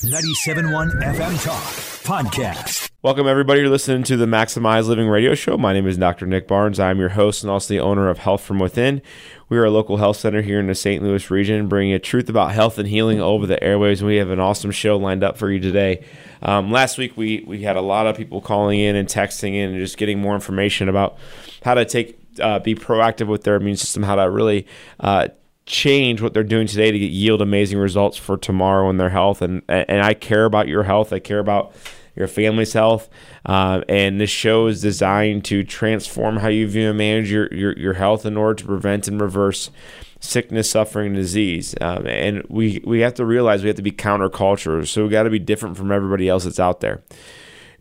[0.00, 1.62] 97.1 FM Talk
[2.04, 2.90] Podcast.
[3.02, 3.60] Welcome, everybody.
[3.60, 5.58] You're listening to the Maximize Living Radio Show.
[5.58, 6.24] My name is Dr.
[6.24, 6.80] Nick Barnes.
[6.80, 9.02] I'm your host and also the owner of Health From Within.
[9.50, 11.02] We are a local health center here in the St.
[11.02, 14.00] Louis region, bringing you truth about health and healing over the airwaves.
[14.00, 16.02] We have an awesome show lined up for you today.
[16.40, 19.68] Um, last week, we, we had a lot of people calling in and texting in
[19.68, 21.18] and just getting more information about
[21.62, 24.66] how to take uh, be proactive with their immune system, how to really
[25.00, 25.28] uh,
[25.70, 29.40] change what they're doing today to yield amazing results for tomorrow in their health.
[29.40, 31.12] And and I care about your health.
[31.12, 31.72] I care about
[32.16, 33.08] your family's health.
[33.46, 37.78] Uh, and this show is designed to transform how you view and manage your, your,
[37.78, 39.70] your health in order to prevent and reverse
[40.18, 41.74] sickness, suffering, and disease.
[41.80, 44.86] Um, and we, we have to realize we have to be counterculture.
[44.86, 47.02] So we got to be different from everybody else that's out there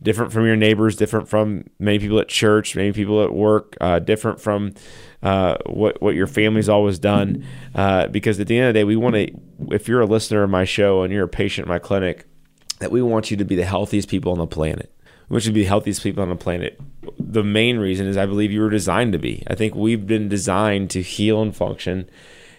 [0.01, 3.99] different from your neighbors, different from many people at church, many people at work, uh,
[3.99, 4.73] different from
[5.21, 7.45] uh, what what your family's always done.
[7.75, 9.31] Uh, because at the end of the day, we want to.
[9.71, 12.25] If you're a listener of my show and you're a patient in my clinic,
[12.79, 14.93] that we want you to be the healthiest people on the planet.
[15.27, 16.79] We want you to be the healthiest people on the planet.
[17.19, 19.43] The main reason is I believe you were designed to be.
[19.47, 22.09] I think we've been designed to heal and function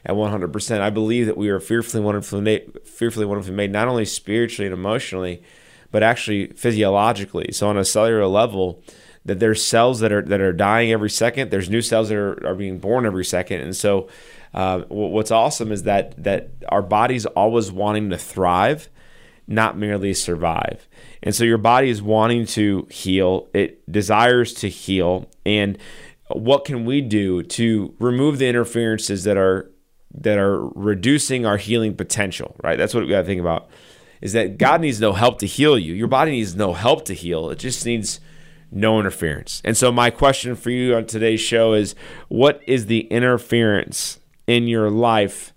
[0.04, 0.80] at 100%.
[0.80, 4.74] I believe that we are fearfully wonderfully made, fearfully wonderfully made, not only spiritually and
[4.74, 5.42] emotionally,
[5.90, 7.50] but actually physiologically.
[7.52, 8.82] So on a cellular level,
[9.24, 11.50] that there's cells that are that are dying every second.
[11.50, 14.08] There's new cells that are, are being born every second, and so
[14.54, 18.88] uh, what's awesome is that that our body's always wanting to thrive,
[19.46, 20.88] not merely survive.
[21.22, 23.48] And so your body is wanting to heal.
[23.52, 25.76] It desires to heal, and
[26.28, 29.70] what can we do to remove the interferences that are
[30.12, 32.56] that are reducing our healing potential?
[32.62, 32.76] Right.
[32.76, 33.68] That's what we got to think about
[34.20, 35.94] is that God needs no help to heal you.
[35.94, 37.50] Your body needs no help to heal.
[37.50, 38.20] It just needs
[38.70, 39.60] no interference.
[39.64, 41.94] And so my question for you on today's show is
[42.28, 45.52] what is the interference in your life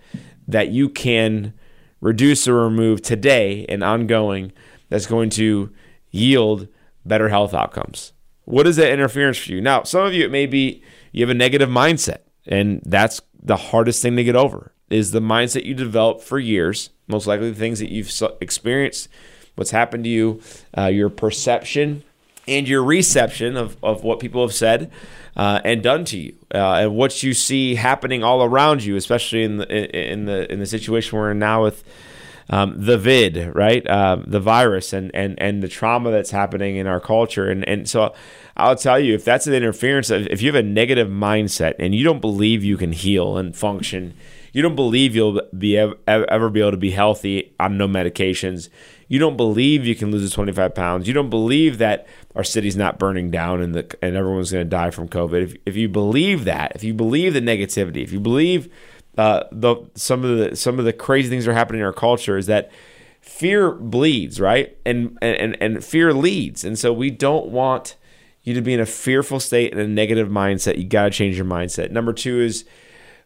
[0.48, 1.54] that you can
[2.02, 4.52] reduce or remove today and ongoing
[4.90, 5.72] that's going to
[6.12, 6.68] yield
[7.06, 8.14] better health outcomes?
[8.46, 9.62] What is that interference for you?
[9.62, 13.56] Now, some of you it may be you have a negative mindset and that's the
[13.56, 17.60] hardest thing to get over is the mindset you develop for years most likely the
[17.60, 19.10] things that you've experienced,
[19.56, 20.42] what's happened to you,
[20.78, 22.04] uh, your perception
[22.48, 24.92] and your reception of, of what people have said
[25.36, 29.44] uh, and done to you, uh, and what you see happening all around you, especially
[29.44, 31.84] in the in the in the situation we're in now with
[32.50, 36.88] um, the vid, right, uh, the virus, and and and the trauma that's happening in
[36.88, 38.14] our culture, and and so.
[38.56, 42.04] I'll tell you, if that's an interference, if you have a negative mindset and you
[42.04, 44.14] don't believe you can heal and function
[44.54, 48.70] you don't believe you'll be ever, ever be able to be healthy on no medications.
[49.08, 51.08] You don't believe you can lose 25 pounds.
[51.08, 54.70] You don't believe that our city's not burning down and the and everyone's going to
[54.70, 55.44] die from COVID.
[55.44, 58.70] If, if you believe that, if you believe the negativity, if you believe
[59.18, 61.94] uh, the some of the some of the crazy things that are happening in our
[61.94, 62.72] culture, is that
[63.22, 64.76] fear bleeds, right?
[64.86, 67.96] And and and fear leads, and so we don't want
[68.42, 70.78] you to be in a fearful state and a negative mindset.
[70.78, 71.92] You got to change your mindset.
[71.92, 72.66] Number two is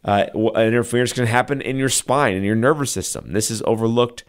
[0.06, 3.34] uh, interference can happen in your spine, in your nervous system.
[3.34, 4.24] This is overlooked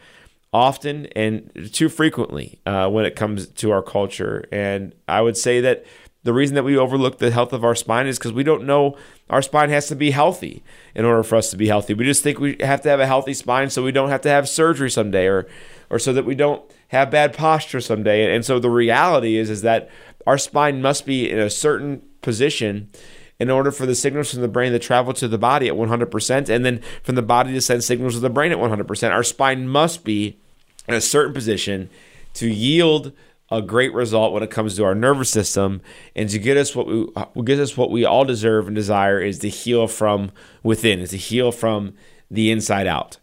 [0.53, 4.44] often and too frequently uh, when it comes to our culture.
[4.50, 5.84] And I would say that
[6.25, 8.97] the reason that we overlook the health of our spine is because we don't know
[9.31, 10.62] our spine has to be healthy
[10.94, 11.94] in order for us to be healthy.
[11.94, 14.28] We just think we have to have a healthy spine so we don't have to
[14.28, 15.47] have surgery someday or
[15.91, 18.34] or so that we don't have bad posture someday.
[18.34, 19.88] And so the reality is is that
[20.26, 22.91] our spine must be in a certain position
[23.38, 26.49] in order for the signals from the brain to travel to the body at 100%
[26.49, 29.10] and then from the body to send signals to the brain at 100%.
[29.10, 30.38] Our spine must be
[30.87, 31.88] in a certain position
[32.34, 33.12] to yield
[33.50, 35.81] a great result when it comes to our nervous system
[36.15, 39.21] and to get us what we uh, get us what we all deserve and desire
[39.21, 40.31] is to heal from
[40.62, 41.94] within, is to heal from
[42.31, 43.16] the inside out.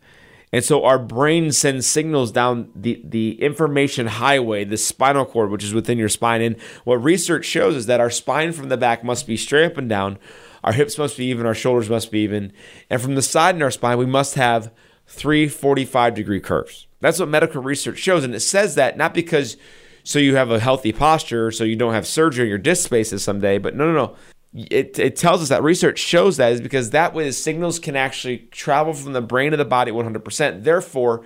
[0.56, 5.66] And so our brain sends signals down the, the information highway, the spinal cord, which
[5.66, 6.42] is within your spine.
[6.42, 6.56] And
[6.86, 9.90] what research shows is that our spine from the back must be straight up and
[9.90, 10.18] down,
[10.64, 12.54] our hips must be even, our shoulders must be even.
[12.90, 14.72] And from the side in our spine, we must have
[15.06, 16.88] three 45 degree curves.
[17.02, 18.24] That's what medical research shows.
[18.24, 19.58] And it says that not because
[20.06, 23.26] so you have a healthy posture, so you don't have surgery in your disc spaces
[23.26, 24.16] someday, but no, no, no
[24.56, 27.98] it, it tells us that research shows that is because that way the signals can
[27.98, 30.64] actually travel from the brain to the body 100%.
[30.64, 31.26] Therefore,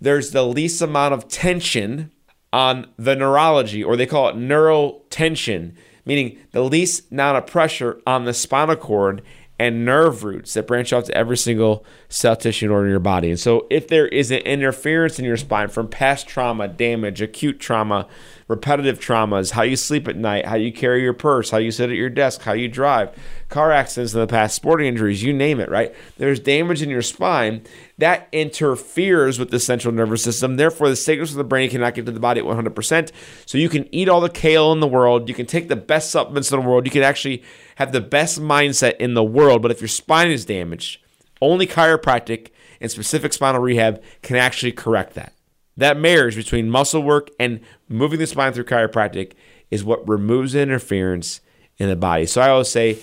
[0.00, 2.10] there's the least amount of tension
[2.52, 8.00] on the neurology, or they call it neural tension, meaning the least amount of pressure
[8.06, 9.22] on the spinal cord
[9.56, 13.30] and nerve roots that branch out to every single cell tissue in your body.
[13.30, 17.60] And so, if there is an interference in your spine from past trauma, damage, acute
[17.60, 18.08] trauma,
[18.48, 21.90] repetitive traumas, how you sleep at night, how you carry your purse, how you sit
[21.90, 23.10] at your desk, how you drive,
[23.48, 25.94] car accidents in the past, sporting injuries, you name it, right?
[26.18, 27.62] There's damage in your spine
[27.98, 30.56] that interferes with the central nervous system.
[30.56, 33.12] Therefore, the signals from the brain cannot get to the body at 100%.
[33.46, 36.10] So you can eat all the kale in the world, you can take the best
[36.10, 37.42] supplements in the world, you can actually
[37.76, 39.62] have the best mindset in the world.
[39.62, 41.00] But if your spine is damaged,
[41.40, 42.48] only chiropractic
[42.80, 45.32] and specific spinal rehab can actually correct that.
[45.76, 49.32] That marriage between muscle work and moving the spine through chiropractic
[49.70, 51.40] is what removes the interference
[51.78, 52.26] in the body.
[52.26, 52.98] So I always say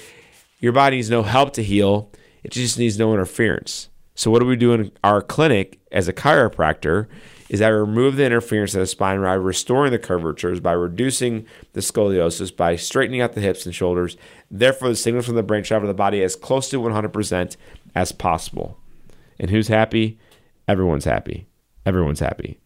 [0.60, 2.12] your body needs no help to heal,
[2.44, 3.90] it just needs no interference.
[4.16, 7.08] So what do we do in our clinic as a chiropractor
[7.50, 11.82] is I remove the interference of the spine by restoring the curvatures, by reducing the
[11.82, 14.16] scoliosis, by straightening out the hips and shoulders.
[14.50, 17.58] Therefore, the signals from the brain travel to the body as close to 100%
[17.94, 18.78] as possible.
[19.38, 20.18] And who's happy?
[20.66, 21.48] Everyone's happy.
[21.86, 22.61] Everyone's happy.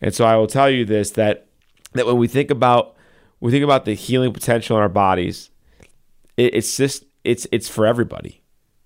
[0.00, 1.46] And so I will tell you this that
[1.92, 2.96] that when we think about
[3.40, 5.50] we think about the healing potential in our bodies,
[6.36, 8.42] it, it's just it's it's for everybody.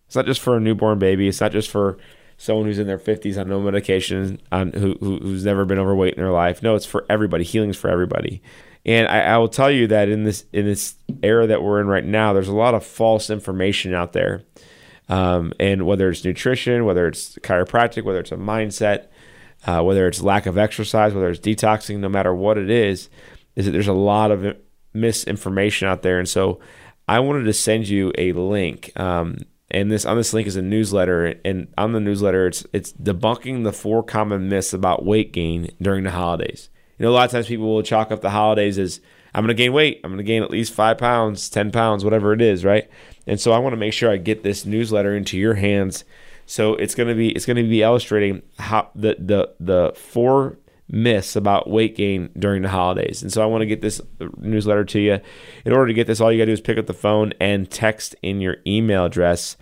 [0.07, 1.29] It's not just for a newborn baby.
[1.29, 1.99] It's not just for
[2.37, 6.21] someone who's in their 50s on no medication, on who, who's never been overweight in
[6.21, 6.63] their life.
[6.63, 7.45] No, it's for everybody.
[7.45, 8.43] Healing's for everybody.
[8.85, 11.87] And I, I will tell you that in this in this era that we're in
[11.87, 14.43] right now, there's a lot of false information out there.
[15.09, 19.07] Um, and whether it's nutrition, whether it's chiropractic, whether it's a mindset,
[19.67, 23.09] uh, whether it's lack of exercise, whether it's detoxing, no matter what it is,
[23.57, 24.57] is that there's a lot of
[24.93, 26.19] misinformation out there.
[26.19, 26.61] And so
[27.09, 28.93] I wanted to send you a link.
[28.99, 29.39] Um,
[29.71, 33.65] and this on this link is a newsletter, and on the newsletter, it's it's debunking
[33.65, 36.69] the four common myths about weight gain during the holidays.
[36.99, 39.01] You know, a lot of times people will chalk up the holidays as
[39.35, 40.01] I'm going to gain weight.
[40.05, 42.89] I'm going to gain at least five pounds, ten pounds, whatever it is, right?
[43.27, 46.05] And so I want to make sure I get this newsletter into your hands
[46.47, 50.59] so it's to be it's to be illustrating how the the the four
[50.89, 53.23] myths about weight gain during the holidays.
[53.23, 54.01] And so I want to get this
[54.39, 55.21] newsletter to you.
[55.65, 57.33] In order to get this, all you got to do is pick up the phone
[57.41, 59.57] and text in your email address.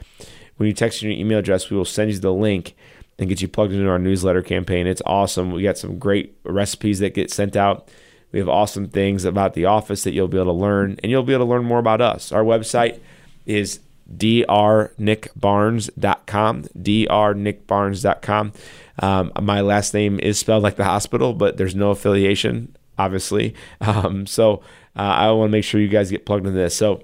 [0.57, 2.75] When you text in your email address, we will send you the link
[3.19, 4.87] and get you plugged into our newsletter campaign.
[4.87, 5.53] It's awesome.
[5.53, 7.89] We got some great recipes that get sent out.
[8.33, 11.23] We have awesome things about the office that you'll be able to learn, and you'll
[11.23, 12.33] be able to learn more about us.
[12.33, 13.01] Our website
[13.45, 13.81] is
[14.15, 18.53] drnickbarnes.com, drnickbarnes.com.
[19.03, 23.55] Um, my last name is spelled like the hospital, but there's no affiliation, obviously.
[23.81, 24.63] Um, so
[24.97, 26.77] uh, I want to make sure you guys get plugged into this.
[26.77, 27.03] So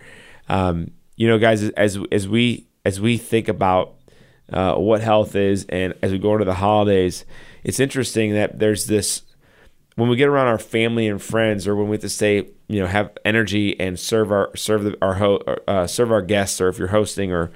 [0.49, 3.95] Um, you know, guys, as as we as we think about
[4.53, 7.25] uh, what health is and as we go into the holidays,
[7.63, 9.23] it's interesting that there's this
[10.01, 12.81] when we get around our family and friends, or when we have to say, you
[12.81, 16.69] know, have energy and serve our serve the, our ho- uh, serve our guests, or
[16.69, 17.51] if you're hosting, or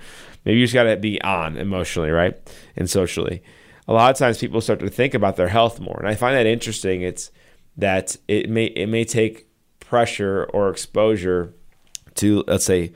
[0.45, 2.37] maybe you just got to be on emotionally, right,
[2.77, 3.43] and socially.
[3.89, 6.37] A lot of times, people start to think about their health more, and I find
[6.37, 7.03] that interesting.
[7.03, 7.31] It's
[7.77, 9.49] that it may it may take
[9.81, 11.55] pressure or exposure
[12.17, 12.93] to let's say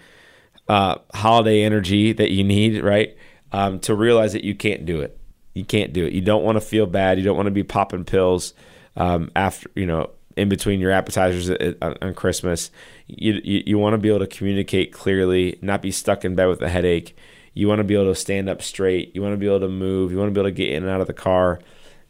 [0.69, 3.17] uh, holiday energy that you need, right?
[3.53, 5.19] Um, to realize that you can't do it.
[5.55, 6.13] You can't do it.
[6.13, 7.19] You don't want to feel bad.
[7.19, 8.55] You don't want to be popping pills
[8.97, 11.51] um, after, you know, in between your appetizers
[11.83, 12.71] on Christmas.
[13.09, 16.47] You, you, you want to be able to communicate clearly, not be stuck in bed
[16.47, 17.17] with a headache.
[17.55, 19.17] You want to be able to stand up straight.
[19.17, 20.13] You want to be able to move.
[20.13, 21.61] You want to be able to get in and out of the car.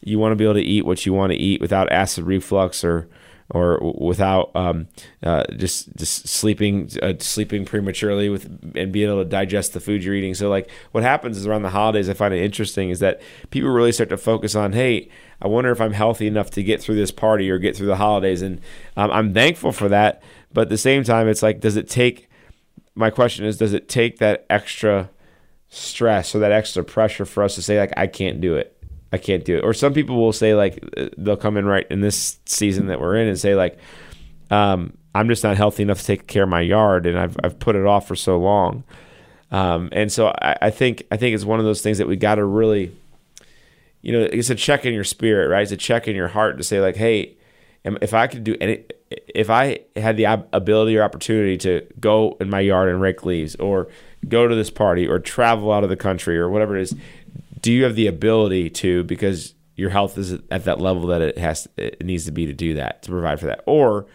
[0.01, 2.85] You want to be able to eat what you want to eat without acid reflux
[2.85, 3.09] or
[3.51, 4.89] or without um,
[5.23, 8.45] uh, just just sleeping uh, sleeping prematurely with
[8.77, 10.35] and being able to digest the food you're eating.
[10.35, 13.21] So like what happens is around the holidays, I find it interesting is that
[13.51, 15.09] people really start to focus on, hey,
[15.41, 17.97] I wonder if I'm healthy enough to get through this party or get through the
[17.97, 18.61] holidays, and
[18.97, 20.23] um, I'm thankful for that.
[20.53, 22.29] But at the same time, it's like, does it take?
[22.95, 25.11] My question is, does it take that extra
[25.69, 28.78] stress or that extra pressure for us to say like, I can't do it?
[29.13, 29.65] I can't do it.
[29.65, 30.85] Or some people will say like
[31.17, 33.79] they'll come in right in this season that we're in and say like,
[34.51, 37.59] um, I'm just not healthy enough to take care of my yard, and I've I've
[37.59, 38.85] put it off for so long.
[39.51, 42.17] Um, and so I, I, think I think it's one of those things that we
[42.17, 42.95] got to really,
[44.03, 45.63] you know, it's a check in your spirit, right?
[45.63, 47.37] It's a check in your heart to say like, hey,
[47.85, 52.51] if I could do any, if I had the ability or opportunity to go in
[52.51, 53.89] my yard and rake leaves, or
[54.29, 56.95] go to this party, or travel out of the country, or whatever it is,
[57.69, 61.37] do you have the ability to because your health is at that level that it
[61.37, 63.63] has it needs to be to do that to provide for that?
[63.67, 64.07] Or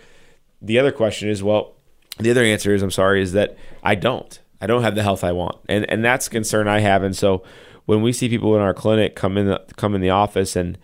[0.60, 1.76] the other question is well
[2.18, 4.40] the other answer is i'm sorry is that i don't.
[4.60, 5.60] I don't have the health i want.
[5.70, 7.04] And and that's a concern i have.
[7.04, 7.44] And so
[7.86, 10.80] when we see people in our clinic come in the, come in the office and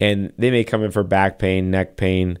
[0.00, 2.38] and they may come in for back pain neck pain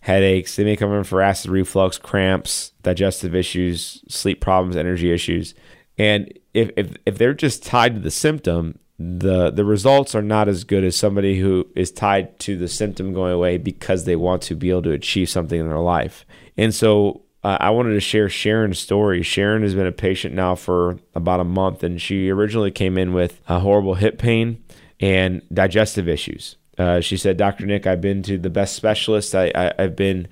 [0.00, 0.56] headaches.
[0.56, 5.54] They may come in for acid reflux cramps digestive issues sleep problems energy issues.
[5.98, 10.48] And if, if, if they're just tied to the symptom, the the results are not
[10.48, 14.42] as good as somebody who is tied to the symptom going away because they want
[14.42, 16.26] to be able to achieve something in their life.
[16.56, 19.22] And so uh, I wanted to share Sharon's story.
[19.22, 23.12] Sharon has been a patient now for about a month, and she originally came in
[23.12, 24.64] with a horrible hip pain
[24.98, 26.56] and digestive issues.
[26.76, 27.66] Uh, she said, "Dr.
[27.66, 29.32] Nick, I've been to the best specialists.
[29.32, 30.26] I, I, I've been,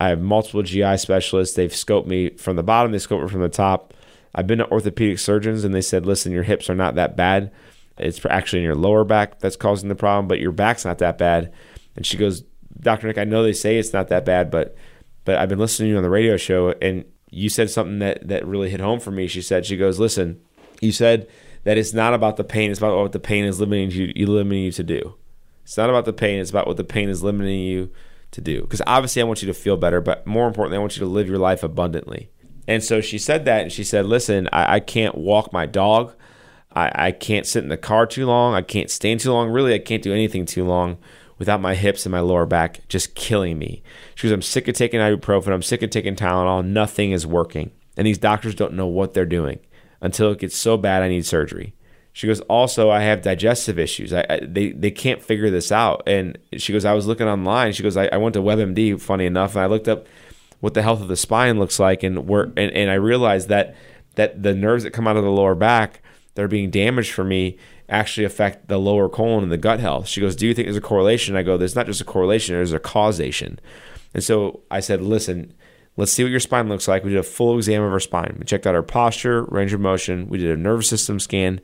[0.00, 1.54] I have multiple GI specialists.
[1.54, 3.92] They've scoped me from the bottom, they scoped me from the top.
[4.34, 7.50] I've been to orthopedic surgeons, and they said, listen, your hips are not that bad."
[7.98, 11.18] It's actually in your lower back that's causing the problem, but your back's not that
[11.18, 11.52] bad.
[11.94, 12.42] And she goes,
[12.78, 13.06] Dr.
[13.06, 14.76] Nick, I know they say it's not that bad, but
[15.24, 18.26] but I've been listening to you on the radio show and you said something that,
[18.28, 19.26] that really hit home for me.
[19.26, 20.40] She said, she goes, Listen,
[20.80, 21.28] you said
[21.64, 24.64] that it's not about the pain, it's about what the pain is limiting you, limiting
[24.64, 25.16] you to do.
[25.64, 27.90] It's not about the pain, it's about what the pain is limiting you
[28.30, 28.62] to do.
[28.62, 31.10] Because obviously I want you to feel better, but more importantly, I want you to
[31.10, 32.30] live your life abundantly.
[32.68, 36.14] And so she said that and she said, Listen, I, I can't walk my dog.
[36.76, 38.54] I, I can't sit in the car too long.
[38.54, 39.48] I can't stand too long.
[39.48, 40.98] Really, I can't do anything too long
[41.38, 43.82] without my hips and my lower back just killing me.
[44.14, 45.52] She goes, I'm sick of taking ibuprofen.
[45.52, 46.64] I'm sick of taking Tylenol.
[46.64, 47.70] Nothing is working.
[47.96, 49.58] And these doctors don't know what they're doing
[50.02, 51.74] until it gets so bad I need surgery.
[52.12, 54.12] She goes, also, I have digestive issues.
[54.12, 56.02] I, I, they, they can't figure this out.
[56.06, 57.72] And she goes, I was looking online.
[57.72, 60.06] She goes, I, I went to WebMD, funny enough, and I looked up
[60.60, 62.02] what the health of the spine looks like.
[62.02, 63.76] And, where, and, and I realized that,
[64.14, 66.02] that the nerves that come out of the lower back
[66.36, 70.06] that are being damaged for me actually affect the lower colon and the gut health.
[70.06, 71.34] She goes, Do you think there's a correlation?
[71.34, 73.58] I go, There's not just a correlation, there's a causation.
[74.14, 75.54] And so I said, Listen,
[75.96, 77.04] let's see what your spine looks like.
[77.04, 78.36] We did a full exam of her spine.
[78.38, 80.28] We checked out her posture, range of motion.
[80.28, 81.60] We did a nervous system scan,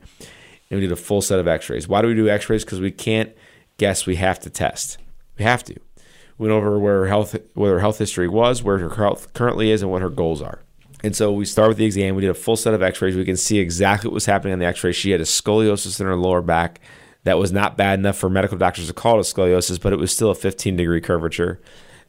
[0.69, 1.87] and we did a full set of x rays.
[1.87, 2.65] Why do we do x rays?
[2.65, 3.31] Because we can't
[3.77, 4.97] guess, we have to test.
[5.37, 5.75] We have to.
[6.37, 9.69] We went over where her health, what her health history was, where her health currently
[9.69, 10.61] is, and what her goals are.
[11.03, 12.15] And so we start with the exam.
[12.15, 13.15] We did a full set of x rays.
[13.15, 14.93] We can see exactly what was happening on the x ray.
[14.93, 16.79] She had a scoliosis in her lower back
[17.23, 19.99] that was not bad enough for medical doctors to call it a scoliosis, but it
[19.99, 21.61] was still a 15 degree curvature.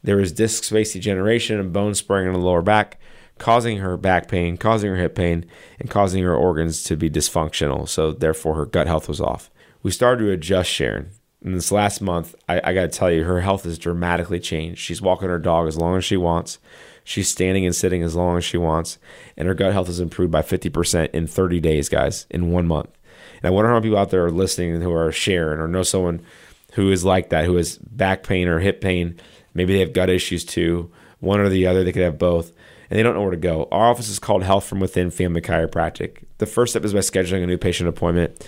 [0.03, 2.99] There was disc space degeneration and bone spurring in the lower back,
[3.37, 5.45] causing her back pain, causing her hip pain,
[5.79, 7.89] and causing her organs to be dysfunctional.
[7.89, 9.49] So therefore, her gut health was off.
[9.83, 11.09] We started to adjust Sharon.
[11.41, 14.79] In this last month, I, I got to tell you, her health has dramatically changed.
[14.79, 16.59] She's walking her dog as long as she wants.
[17.07, 18.97] She's standing and sitting as long as she wants,
[19.37, 22.89] and her gut health has improved by 50% in 30 days, guys, in one month.
[23.37, 25.83] And I wonder how many people out there are listening who are sharing or know
[25.83, 26.25] someone
[26.73, 29.19] who is like that, who has back pain or hip pain.
[29.53, 31.83] Maybe they have gut issues too, one or the other.
[31.83, 32.51] They could have both,
[32.89, 33.67] and they don't know where to go.
[33.71, 36.23] Our office is called Health from Within Family Chiropractic.
[36.39, 38.43] The first step is by scheduling a new patient appointment.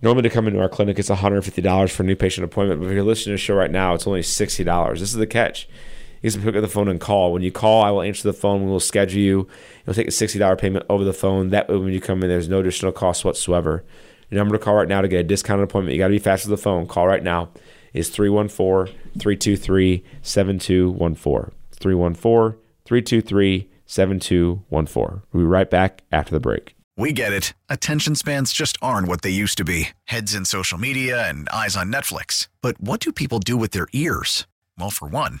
[0.00, 2.80] Normally, to come into our clinic, it's $150 for a new patient appointment.
[2.80, 4.92] But if you're listening to the show right now, it's only $60.
[4.92, 5.68] This is the catch
[6.22, 7.32] you can pick up the phone and call.
[7.32, 8.64] When you call, I will answer the phone.
[8.64, 9.48] We will schedule you.
[9.86, 11.50] You'll take a $60 payment over the phone.
[11.50, 13.84] That way, when you come in, there's no additional cost whatsoever.
[14.30, 15.94] Your number to call right now to get a discounted appointment.
[15.94, 16.86] You got to be fast with the phone.
[16.86, 17.50] Call right now
[17.92, 21.52] is 314 323 7214.
[21.72, 25.22] 314 323 7214.
[25.32, 26.74] We'll be right back after the break.
[26.96, 27.54] We get it.
[27.68, 31.76] Attention spans just aren't what they used to be heads in social media and eyes
[31.76, 32.48] on Netflix.
[32.60, 34.46] But what do people do with their ears?
[34.78, 35.40] Well, for one,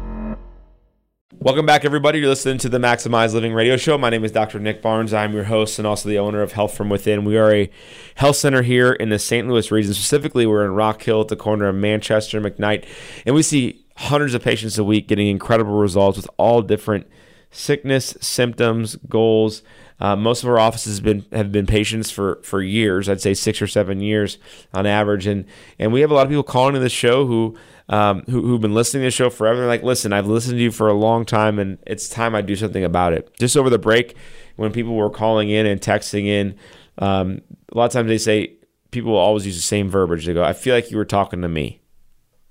[1.39, 2.19] Welcome back, everybody.
[2.19, 3.97] You're listening to the Maximize Living Radio Show.
[3.97, 4.59] My name is Dr.
[4.59, 5.13] Nick Barnes.
[5.13, 7.23] I'm your host and also the owner of Health from Within.
[7.23, 7.69] We are a
[8.15, 9.47] health center here in the St.
[9.47, 9.93] Louis region.
[9.93, 12.85] Specifically, we're in Rock Hill at the corner of Manchester and McKnight,
[13.25, 17.07] and we see hundreds of patients a week getting incredible results with all different
[17.49, 19.63] sickness, symptoms, goals.
[20.01, 23.07] Uh, most of our offices have been have been patients for for years.
[23.07, 24.37] I'd say six or seven years
[24.73, 25.45] on average, and
[25.79, 27.57] and we have a lot of people calling in the show who
[27.91, 29.59] um, who, who've been listening to the show forever.
[29.59, 32.41] They're like, listen, I've listened to you for a long time, and it's time I
[32.41, 33.29] do something about it.
[33.37, 34.15] Just over the break,
[34.55, 36.55] when people were calling in and texting in,
[36.99, 38.53] um, a lot of times they say
[38.91, 40.25] people will always use the same verbiage.
[40.25, 41.81] They go, "I feel like you were talking to me.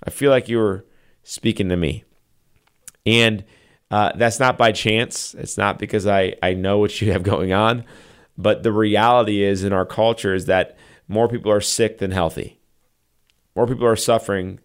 [0.03, 0.85] I feel like you were
[1.23, 2.03] speaking to me,"
[3.05, 3.43] and
[3.89, 5.33] uh, that's not by chance.
[5.33, 7.83] It's not because I I know what you have going on,
[8.37, 12.59] but the reality is in our culture is that more people are sick than healthy.
[13.55, 14.59] More people are suffering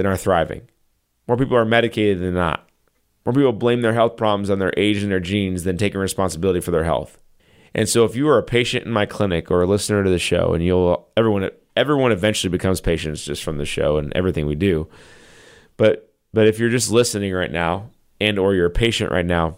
[0.00, 0.62] than are thriving.
[1.28, 2.66] More people are medicated than not.
[3.26, 6.60] More people blame their health problems on their age and their genes than taking responsibility
[6.60, 7.18] for their health.
[7.74, 10.18] And so if you are a patient in my clinic or a listener to the
[10.18, 14.54] show and you'll everyone everyone eventually becomes patients just from the show and everything we
[14.54, 14.88] do.
[15.76, 17.90] But but if you're just listening right now
[18.20, 19.56] and or you're a patient right now,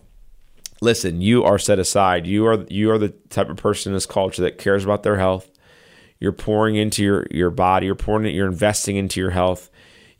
[0.80, 2.26] listen, you are set aside.
[2.26, 5.16] You are you are the type of person in this culture that cares about their
[5.16, 5.48] health.
[6.20, 7.86] You're pouring into your your body.
[7.86, 8.32] You're pouring.
[8.34, 9.70] You're investing into your health.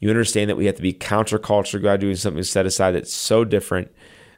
[0.02, 1.80] You understand that we have to be counterculture.
[1.80, 3.92] God doing something set aside that's so different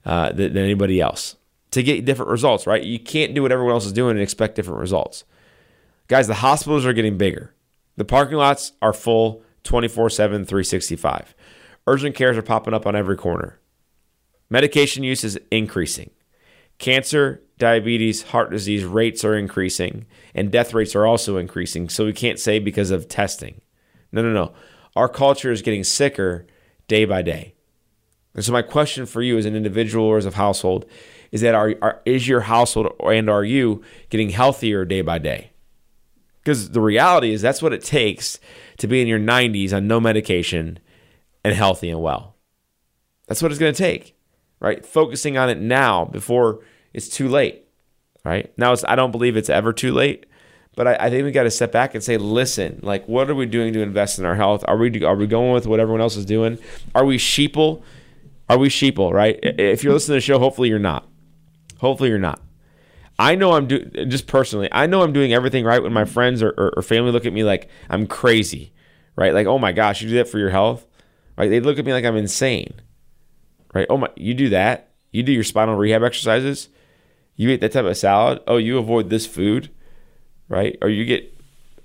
[0.05, 1.37] uh, than, than anybody else
[1.71, 2.67] to get different results.
[2.67, 2.85] Right?
[2.85, 5.25] You can't do what everyone else is doing and expect different results.
[6.07, 7.55] Guys, the hospitals are getting bigger.
[7.97, 11.35] The parking lots are full 24 7, 365.
[11.87, 13.59] Urgent cares are popping up on every corner.
[14.51, 16.11] Medication use is increasing.
[16.77, 20.05] Cancer, diabetes, heart disease rates are increasing,
[20.35, 21.89] and death rates are also increasing.
[21.89, 23.63] So we can't say because of testing.
[24.13, 24.53] No, no, no.
[24.97, 26.47] Our culture is getting sicker
[26.89, 27.55] day by day.
[28.35, 30.87] And so my question for you as an individual or as a household
[31.31, 35.51] is that are, are is your household and are you getting healthier day by day?
[36.43, 38.39] Because the reality is that's what it takes
[38.79, 40.79] to be in your 90s on no medication
[41.43, 42.37] and healthy and well.
[43.27, 44.17] That's what it's going to take,
[44.61, 44.85] right?
[44.85, 46.61] Focusing on it now before
[46.93, 47.65] it's too late,
[48.25, 48.53] right?
[48.59, 50.27] Now, I don't believe it's ever too late,
[50.77, 53.35] but I, I think we got to step back and say, listen, like, what are
[53.35, 54.65] we doing to invest in our health?
[54.67, 56.59] Are we are we going with what everyone else is doing?
[56.95, 57.83] Are we sheeple?
[58.49, 59.13] Are we sheeple?
[59.13, 59.39] Right?
[59.43, 61.09] If you're listening to the show, hopefully you're not.
[61.79, 62.41] Hopefully you're not.
[63.19, 64.69] I know I'm doing just personally.
[64.73, 67.33] I know I'm doing everything right when my friends or, or, or, family look at
[67.33, 68.73] me like I'm crazy,
[69.15, 69.33] right?
[69.33, 70.85] Like, oh my gosh, you do that for your health,
[71.39, 71.49] right?
[71.49, 72.75] They look at me like I'm insane,
[73.73, 73.87] right?
[73.89, 74.91] Oh my, you do that?
[75.13, 76.69] You do your spinal rehab exercises?
[77.37, 78.41] You eat that type of salad?
[78.49, 79.71] Oh, you avoid this food,
[80.49, 80.77] right?
[80.83, 81.37] Or you get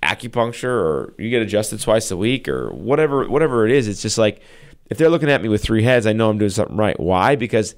[0.01, 3.87] acupuncture, or you get adjusted twice a week, or whatever, whatever it is.
[3.87, 4.41] It's just like
[4.89, 6.99] if they're looking at me with three heads, I know I'm doing something right.
[6.99, 7.35] Why?
[7.35, 7.75] Because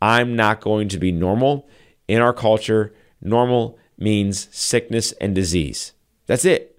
[0.00, 1.68] I'm not going to be normal
[2.08, 5.92] in our culture, normal means sickness and disease.
[6.26, 6.78] That's it.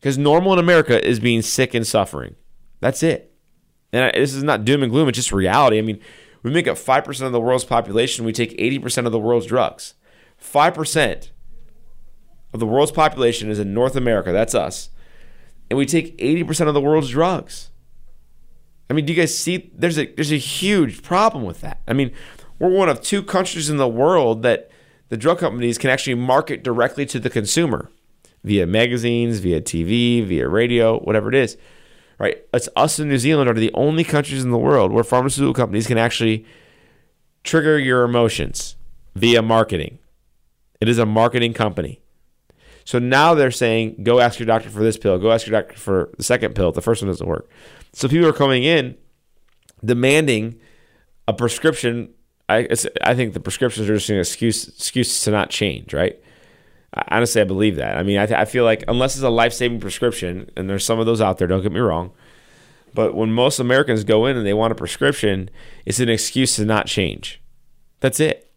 [0.00, 2.36] Because normal in America is being sick and suffering.
[2.80, 3.34] That's it.
[3.92, 5.78] And this is not doom and gloom, it's just reality.
[5.78, 6.00] I mean,
[6.42, 9.94] we make up 5% of the world's population, we take 80% of the world's drugs.
[10.40, 11.30] 5%
[12.52, 14.90] of the world's population is in North America, that's us.
[15.70, 17.70] And we take 80% of the world's drugs.
[18.90, 21.82] I mean, do you guys see there's a there's a huge problem with that.
[21.86, 22.10] I mean,
[22.58, 24.70] we're one of two countries in the world that
[25.10, 27.90] the drug companies can actually market directly to the consumer
[28.44, 31.56] via magazines, via TV, via radio, whatever it is.
[32.18, 32.44] Right?
[32.52, 35.86] It's us and New Zealand are the only countries in the world where pharmaceutical companies
[35.86, 36.44] can actually
[37.44, 38.76] trigger your emotions
[39.14, 39.98] via marketing.
[40.80, 42.00] It is a marketing company.
[42.88, 45.78] So now they're saying, go ask your doctor for this pill, go ask your doctor
[45.78, 47.46] for the second pill the first one doesn't work.
[47.92, 48.96] So people are coming in
[49.84, 50.58] demanding
[51.26, 52.14] a prescription
[52.48, 52.66] I
[53.02, 56.18] I think the prescriptions are just an excuse excuse to not change, right?
[57.10, 57.98] Honestly, I believe that.
[57.98, 60.86] I mean, I, th- I feel like unless it's a life saving prescription, and there's
[60.86, 62.12] some of those out there, don't get me wrong,
[62.94, 65.50] but when most Americans go in and they want a prescription,
[65.84, 67.42] it's an excuse to not change.
[68.00, 68.47] That's it.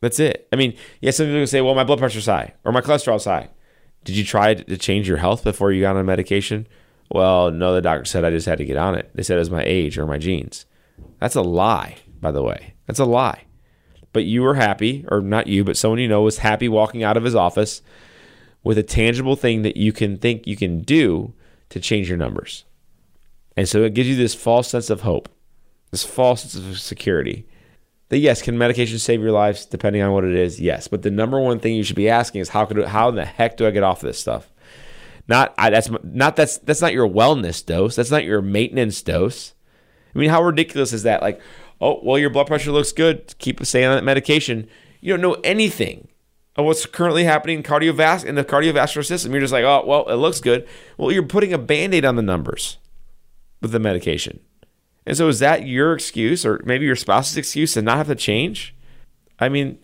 [0.00, 0.48] That's it.
[0.52, 3.48] I mean, yeah, some people say, well, my blood pressure's high or my cholesterol's high.
[4.04, 6.66] Did you try to change your health before you got on medication?
[7.10, 9.10] Well, no, the doctor said I just had to get on it.
[9.14, 10.66] They said it was my age or my genes.
[11.20, 12.74] That's a lie, by the way.
[12.86, 13.44] That's a lie.
[14.12, 17.16] But you were happy, or not you, but someone you know was happy walking out
[17.16, 17.82] of his office
[18.62, 21.34] with a tangible thing that you can think you can do
[21.68, 22.64] to change your numbers.
[23.56, 25.28] And so it gives you this false sense of hope,
[25.90, 27.46] this false sense of security.
[28.08, 30.60] That yes, can medication save your lives depending on what it is?
[30.60, 33.16] Yes, but the number one thing you should be asking is how could how in
[33.16, 34.52] the heck do I get off of this stuff?
[35.28, 37.96] Not I, that's not that's that's not your wellness dose.
[37.96, 39.54] That's not your maintenance dose.
[40.14, 41.20] I mean, how ridiculous is that?
[41.20, 41.40] Like,
[41.80, 43.34] oh, well, your blood pressure looks good.
[43.38, 44.68] Keep staying on that medication.
[45.00, 46.08] You don't know anything
[46.56, 49.32] of what's currently happening in cardiovas- in the cardiovascular system.
[49.32, 50.66] You're just like, oh, well, it looks good.
[50.96, 52.78] Well, you're putting a band aid on the numbers
[53.60, 54.40] with the medication.
[55.06, 58.14] And so is that your excuse or maybe your spouse's excuse to not have to
[58.14, 58.74] change?
[59.38, 59.78] I mean,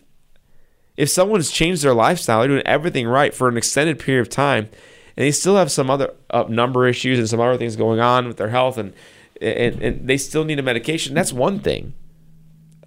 [0.97, 4.69] if someone's changed their lifestyle, they're doing everything right for an extended period of time,
[5.15, 8.27] and they still have some other uh, number issues and some other things going on
[8.27, 8.93] with their health and
[9.41, 11.93] and, and they still need a medication, that's one thing.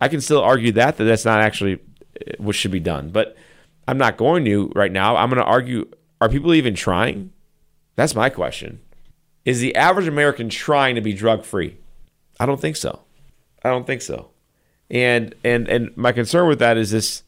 [0.00, 3.36] I can still argue that that that's not actually uh, what should be done, but
[3.88, 5.16] I'm not going to right now.
[5.16, 7.32] I'm going to argue: Are people even trying?
[7.94, 8.80] That's my question.
[9.44, 11.78] Is the average American trying to be drug free?
[12.38, 13.00] I don't think so.
[13.64, 14.30] I don't think so.
[14.90, 17.22] And and and my concern with that is this: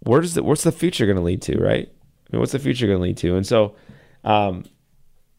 [0.00, 1.58] where does the what's the future going to lead to?
[1.58, 1.88] Right?
[1.88, 3.36] I mean, what's the future going to lead to?
[3.36, 3.74] And so,
[4.24, 4.64] um,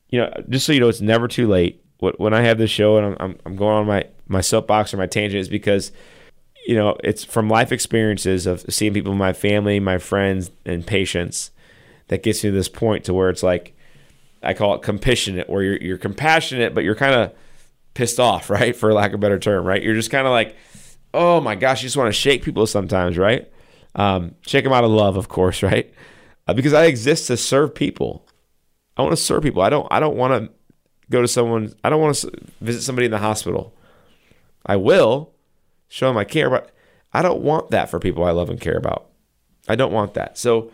[0.09, 2.97] you know, just so you know, it's never too late when I have this show
[2.97, 5.91] and I'm, I'm going on my, my soapbox or my tangent is because,
[6.65, 10.85] you know, it's from life experiences of seeing people in my family, my friends, and
[10.85, 11.51] patients
[12.07, 13.75] that gets me to this point to where it's like,
[14.41, 17.33] I call it compassionate, where you're, you're compassionate, but you're kind of
[17.93, 18.75] pissed off, right?
[18.75, 19.81] For lack of a better term, right?
[19.81, 20.55] You're just kind of like,
[21.13, 23.51] oh my gosh, you just want to shake people sometimes, right?
[23.95, 25.93] Um, shake them out of love, of course, right?
[26.47, 28.27] Uh, because I exist to serve people.
[28.97, 29.61] I want to serve people.
[29.61, 29.87] I don't.
[29.91, 30.51] I don't want to
[31.09, 31.73] go to someone.
[31.83, 33.73] I don't want to visit somebody in the hospital.
[34.65, 35.33] I will
[35.87, 36.71] show them I care, but
[37.13, 39.07] I don't want that for people I love and care about.
[39.67, 40.37] I don't want that.
[40.37, 40.71] So,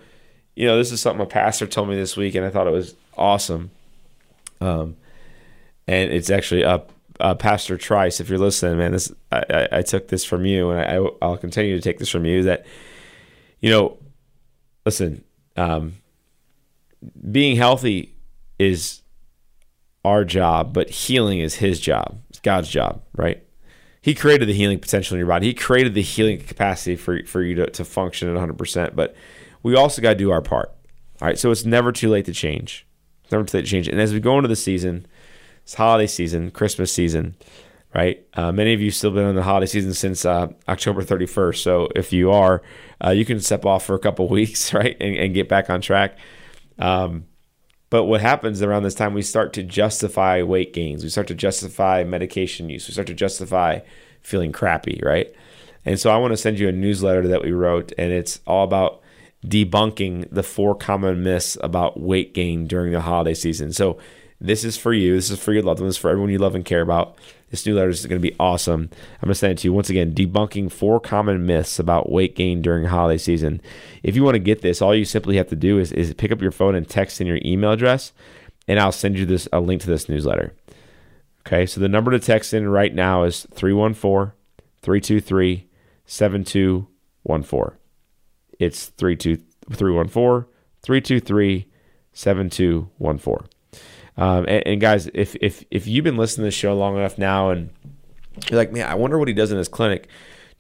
[0.55, 2.73] you know, this is something a pastor told me this week, and I thought it
[2.73, 3.71] was awesome.
[4.61, 4.95] Um,
[5.87, 6.79] and it's actually uh,
[7.19, 8.19] uh, Pastor Trice.
[8.19, 11.37] If you're listening, man, this I, I, I took this from you, and I, I'll
[11.37, 12.43] continue to take this from you.
[12.43, 12.65] That
[13.59, 13.97] you know,
[14.85, 15.23] listen,
[15.55, 15.95] um,
[17.31, 18.15] being healthy
[18.59, 19.01] is
[20.03, 22.19] our job, but healing is His job.
[22.29, 23.43] It's God's job, right?
[24.01, 25.47] He created the healing potential in your body.
[25.47, 28.57] He created the healing capacity for for you to, to function at 100.
[28.57, 29.15] percent But
[29.63, 30.69] we also got to do our part.
[31.21, 32.85] All right, so it's never too late to change.
[33.23, 33.87] It's never too late to change.
[33.87, 35.07] And as we go into the season,
[35.67, 37.35] it's holiday season, Christmas season,
[37.93, 38.25] right?
[38.35, 41.57] Uh, many of you still been in the holiday season since uh, October 31st.
[41.57, 42.61] So if you are,
[43.03, 45.81] uh, you can step off for a couple weeks, right, and, and, get back on
[45.81, 46.17] track.
[46.79, 47.25] Um,
[47.89, 51.03] but what happens around this time, we start to justify weight gains.
[51.03, 52.87] We start to justify medication use.
[52.87, 53.81] We start to justify
[54.21, 55.29] feeling crappy, right?
[55.83, 58.63] And so I want to send you a newsletter that we wrote, and it's all
[58.63, 59.01] about
[59.45, 63.73] debunking the four common myths about weight gain during the holiday season.
[63.73, 63.97] So
[64.39, 65.15] this is for you.
[65.15, 67.17] This is for your loved ones, for everyone you love and care about.
[67.49, 68.89] This new letter is going to be awesome.
[68.91, 72.35] I'm going to send it to you once again, debunking four common myths about weight
[72.35, 73.61] gain during holiday season.
[74.03, 76.31] If you want to get this, all you simply have to do is, is pick
[76.31, 78.13] up your phone and text in your email address,
[78.67, 80.53] and I'll send you this a link to this newsletter.
[81.47, 84.33] Okay, so the number to text in right now is 314
[84.81, 85.67] 323
[86.05, 87.77] 7214.
[88.59, 90.51] It's 314
[90.83, 91.67] 323
[92.11, 93.56] 7214.
[94.17, 97.17] Um, and, and, guys, if if if you've been listening to the show long enough
[97.17, 97.69] now, and
[98.49, 100.07] you're like, man, I wonder what he does in his clinic.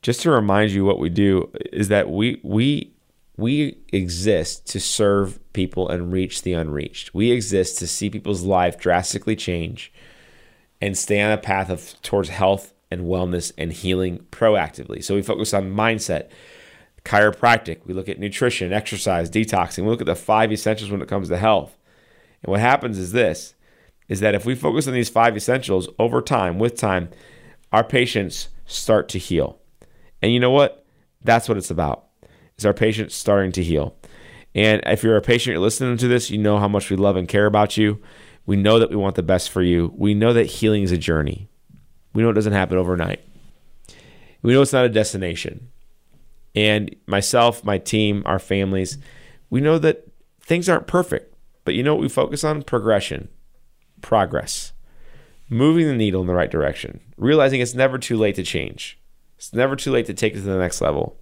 [0.03, 2.93] Just to remind you, what we do is that we we
[3.37, 7.13] we exist to serve people and reach the unreached.
[7.13, 9.91] We exist to see people's life drastically change
[10.81, 15.03] and stay on a path of towards health and wellness and healing proactively.
[15.03, 16.29] So we focus on mindset,
[17.05, 17.85] chiropractic.
[17.85, 19.83] We look at nutrition, exercise, detoxing.
[19.83, 21.76] We look at the five essentials when it comes to health.
[22.43, 23.53] And what happens is this
[24.07, 27.09] is that if we focus on these five essentials over time, with time,
[27.73, 29.59] our patients start to heal.
[30.21, 30.85] And you know what?
[31.23, 32.05] That's what it's about.
[32.57, 33.97] Is our patients starting to heal.
[34.55, 37.15] And if you're a patient, you're listening to this, you know how much we love
[37.15, 38.01] and care about you.
[38.45, 39.93] We know that we want the best for you.
[39.95, 41.49] We know that healing is a journey.
[42.13, 43.21] We know it doesn't happen overnight.
[44.41, 45.69] We know it's not a destination.
[46.55, 48.97] And myself, my team, our families,
[49.49, 50.07] we know that
[50.41, 51.35] things aren't perfect.
[51.67, 52.63] But you know what we focus on?
[52.63, 53.27] Progression,
[54.01, 54.71] progress,
[55.49, 58.97] moving the needle in the right direction, realizing it's never too late to change.
[59.35, 61.19] It's never too late to take it to the next level.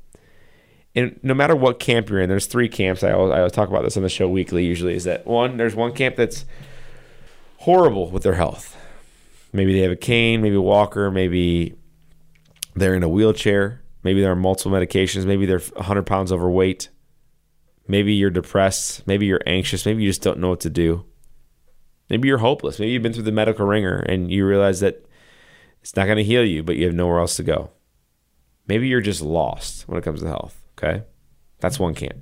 [0.94, 3.04] And no matter what camp you're in, there's three camps.
[3.04, 4.64] I always, I always talk about this on the show weekly.
[4.64, 5.58] Usually, is that one?
[5.58, 6.46] There's one camp that's
[7.58, 8.78] horrible with their health.
[9.52, 11.74] Maybe they have a cane, maybe a walker, maybe
[12.76, 16.90] they're in a wheelchair, maybe they're on multiple medications, maybe they're 100 pounds overweight,
[17.88, 19.06] Maybe you're depressed.
[19.06, 19.86] Maybe you're anxious.
[19.86, 21.06] Maybe you just don't know what to do.
[22.10, 22.80] Maybe you're hopeless.
[22.80, 25.06] Maybe you've been through the medical ringer and you realize that
[25.82, 27.72] it's not going to heal you, but you have nowhere else to go.
[28.68, 30.64] Maybe you're just lost when it comes to health.
[30.78, 31.04] Okay.
[31.60, 32.18] That's one camp.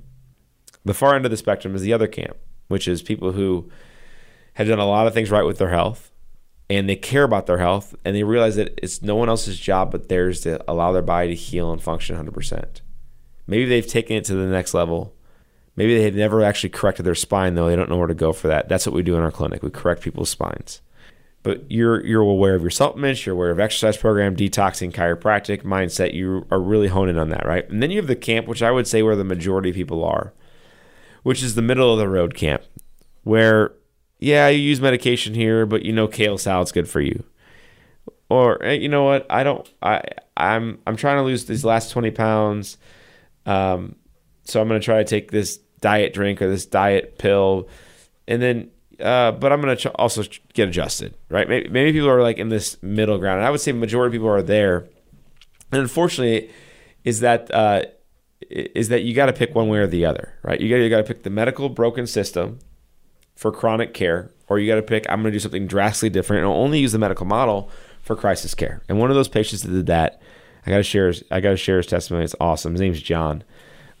[0.84, 2.36] The far end of the spectrum is the other camp,
[2.68, 3.70] which is people who
[4.54, 6.12] have done a lot of things right with their health
[6.70, 9.90] and they care about their health and they realize that it's no one else's job
[9.90, 12.80] but theirs to allow their body to heal and function 100%.
[13.46, 15.14] Maybe they've taken it to the next level
[15.76, 17.68] Maybe they have never actually corrected their spine though.
[17.68, 18.68] They don't know where to go for that.
[18.68, 19.62] That's what we do in our clinic.
[19.62, 20.80] We correct people's spines.
[21.42, 26.14] But you're you're aware of your supplements, you're aware of exercise program, detoxing, chiropractic, mindset.
[26.14, 27.68] You are really honing on that, right?
[27.68, 30.04] And then you have the camp, which I would say where the majority of people
[30.04, 30.32] are,
[31.22, 32.62] which is the middle of the road camp,
[33.24, 33.72] where
[34.20, 37.24] yeah, you use medication here, but you know kale salad's good for you.
[38.30, 39.26] Or you know what?
[39.28, 39.70] I don't.
[39.82, 40.02] I
[40.36, 42.78] I'm I'm trying to lose these last twenty pounds.
[43.44, 43.96] Um,
[44.44, 47.68] so I'm going to try to take this diet drink or this diet pill,
[48.26, 51.48] and then uh, but I'm going to ch- also get adjusted, right?
[51.48, 54.16] Maybe, maybe, people are like in this middle ground, and I would say the majority
[54.16, 54.88] of people are there.
[55.72, 56.50] And unfortunately,
[57.02, 57.84] is that uh,
[58.50, 60.60] is that you got to pick one way or the other, right?
[60.60, 62.58] You got you got to pick the medical broken system
[63.34, 66.42] for chronic care, or you got to pick I'm going to do something drastically different
[66.42, 67.70] and I'll only use the medical model
[68.02, 68.82] for crisis care.
[68.88, 70.20] And one of those patients that did that,
[70.66, 71.08] I got to share.
[71.08, 72.24] His, I got to share his testimony.
[72.24, 72.72] It's awesome.
[72.72, 73.42] His name's John.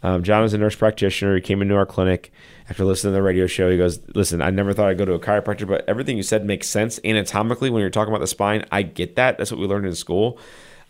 [0.04, 1.34] Um, John is a nurse practitioner.
[1.34, 2.30] He came into our clinic
[2.68, 3.70] after listening to the radio show.
[3.70, 6.44] He goes, Listen, I never thought I'd go to a chiropractor, but everything you said
[6.44, 8.66] makes sense anatomically when you're talking about the spine.
[8.70, 9.38] I get that.
[9.38, 10.38] That's what we learned in school.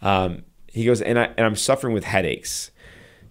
[0.02, 2.72] Um, He goes, and, I, and I'm suffering with headaches.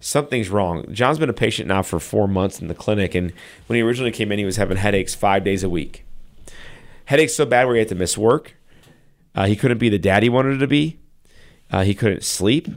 [0.00, 0.90] Something's wrong.
[0.90, 3.32] John's been a patient now for four months in the clinic, and
[3.66, 6.06] when he originally came in, he was having headaches five days a week.
[7.04, 8.56] Headaches so bad where he had to miss work.
[9.34, 10.98] Uh, he couldn't be the dad he wanted to be.
[11.70, 12.68] Uh, he couldn't sleep.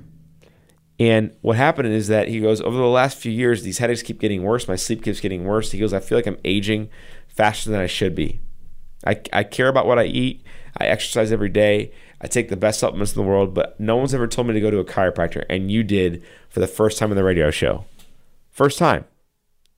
[0.99, 4.19] And what happened is that he goes, over the last few years, these headaches keep
[4.19, 4.67] getting worse.
[4.67, 5.71] My sleep keeps getting worse.
[5.71, 6.89] He goes, I feel like I'm aging
[7.27, 8.39] faster than I should be.
[9.05, 10.43] I, I care about what I eat.
[10.77, 11.91] I exercise every day.
[12.19, 14.61] I take the best supplements in the world, but no one's ever told me to
[14.61, 15.45] go to a chiropractor.
[15.49, 17.85] And you did for the first time in the radio show.
[18.49, 19.05] First time.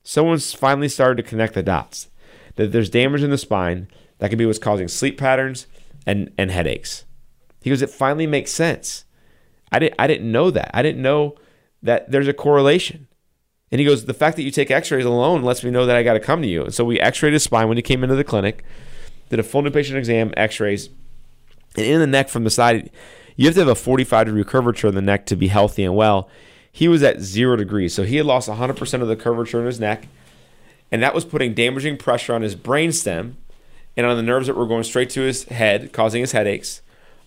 [0.02, 2.08] Someone's finally started to connect the dots
[2.56, 5.66] that there's damage in the spine that could be what's causing sleep patterns
[6.06, 7.04] and, and headaches.
[7.60, 9.04] He goes, It finally makes sense.
[9.72, 10.70] I didn't I didn't know that.
[10.74, 11.36] I didn't know
[11.82, 13.06] that there's a correlation.
[13.72, 16.02] And he goes, the fact that you take x-rays alone lets me know that I
[16.02, 16.64] got to come to you.
[16.64, 18.64] And so we x-rayed his spine when he came into the clinic,
[19.28, 20.88] did a full new patient exam, x-rays,
[21.76, 22.90] and in the neck from the side,
[23.36, 25.94] you have to have a 45 degree curvature in the neck to be healthy and
[25.94, 26.28] well.
[26.72, 27.94] He was at zero degrees.
[27.94, 30.08] So he had lost 100% of the curvature in his neck.
[30.92, 33.34] And that was putting damaging pressure on his brainstem
[33.96, 36.82] and on the nerves that were going straight to his head, causing his headaches.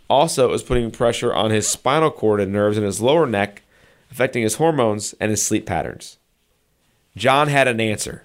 [0.10, 3.64] Also, it was putting pressure on his spinal cord and nerves in his lower neck,
[4.12, 6.18] affecting his hormones and his sleep patterns.
[7.16, 8.24] John had an answer.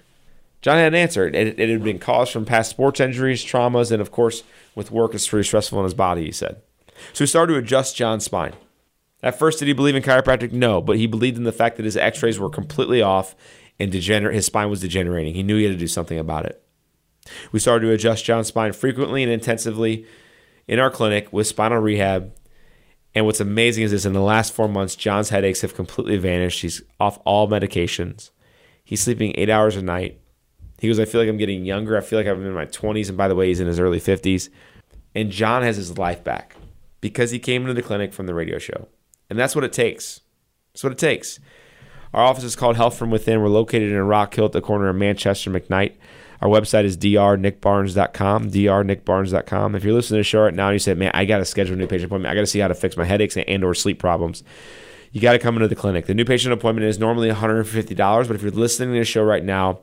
[0.61, 1.27] John had an answer.
[1.27, 4.43] It, it had been caused from past sports injuries, traumas, and of course,
[4.75, 6.61] with work, it's pretty stressful on his body, he said.
[7.13, 8.53] So he started to adjust John's spine.
[9.23, 10.51] At first, did he believe in chiropractic?
[10.51, 13.35] No, but he believed in the fact that his x rays were completely off
[13.79, 15.33] and degenerate, his spine was degenerating.
[15.33, 16.61] He knew he had to do something about it.
[17.51, 20.05] We started to adjust John's spine frequently and intensively
[20.69, 22.31] in our clinic with spinal rehab.
[23.15, 26.61] And what's amazing is this in the last four months, John's headaches have completely vanished.
[26.61, 28.29] He's off all medications.
[28.83, 30.21] He's sleeping eight hours a night.
[30.77, 31.97] He goes, I feel like I'm getting younger.
[31.97, 33.09] I feel like I'm in my 20s.
[33.09, 34.49] And by the way, he's in his early 50s.
[35.15, 36.55] And John has his life back
[37.01, 38.87] because he came into the clinic from the radio show.
[39.27, 40.21] And that's what it takes.
[40.73, 41.39] That's what it takes.
[42.13, 43.41] Our office is called Health from Within.
[43.41, 45.95] We're located in Rock Hill at the corner of Manchester McKnight.
[46.41, 49.75] Our website is drnickbarnes.com, drnickbarnes.com.
[49.75, 51.45] If you're listening to the show right now and you say, man, I got to
[51.45, 52.31] schedule a new patient appointment.
[52.31, 54.43] I got to see how to fix my headaches and or sleep problems.
[55.11, 56.05] You got to come into the clinic.
[56.05, 59.43] The new patient appointment is normally $150, but if you're listening to the show right
[59.43, 59.79] now,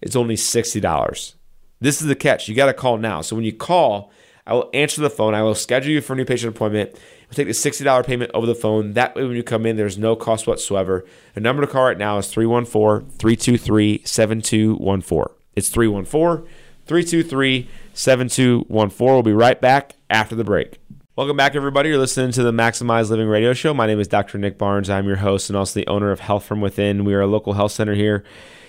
[0.00, 1.34] it's only $60.
[1.80, 2.48] This is the catch.
[2.48, 3.20] You got to call now.
[3.20, 4.10] So when you call,
[4.46, 5.34] I will answer the phone.
[5.34, 6.92] I will schedule you for a new patient appointment.
[6.92, 8.94] We'll take the $60 payment over the phone.
[8.94, 11.04] That way, when you come in, there's no cost whatsoever.
[11.34, 15.39] The number to call right now is 314 323 7214.
[15.56, 16.48] It's 314
[16.86, 19.06] 323 7214.
[19.14, 20.78] We'll be right back after the break.
[21.16, 21.88] Welcome back, everybody.
[21.88, 23.74] You're listening to the Maximize Living Radio Show.
[23.74, 24.38] My name is Dr.
[24.38, 24.88] Nick Barnes.
[24.88, 27.04] I'm your host and also the owner of Health from Within.
[27.04, 28.24] We are a local health center here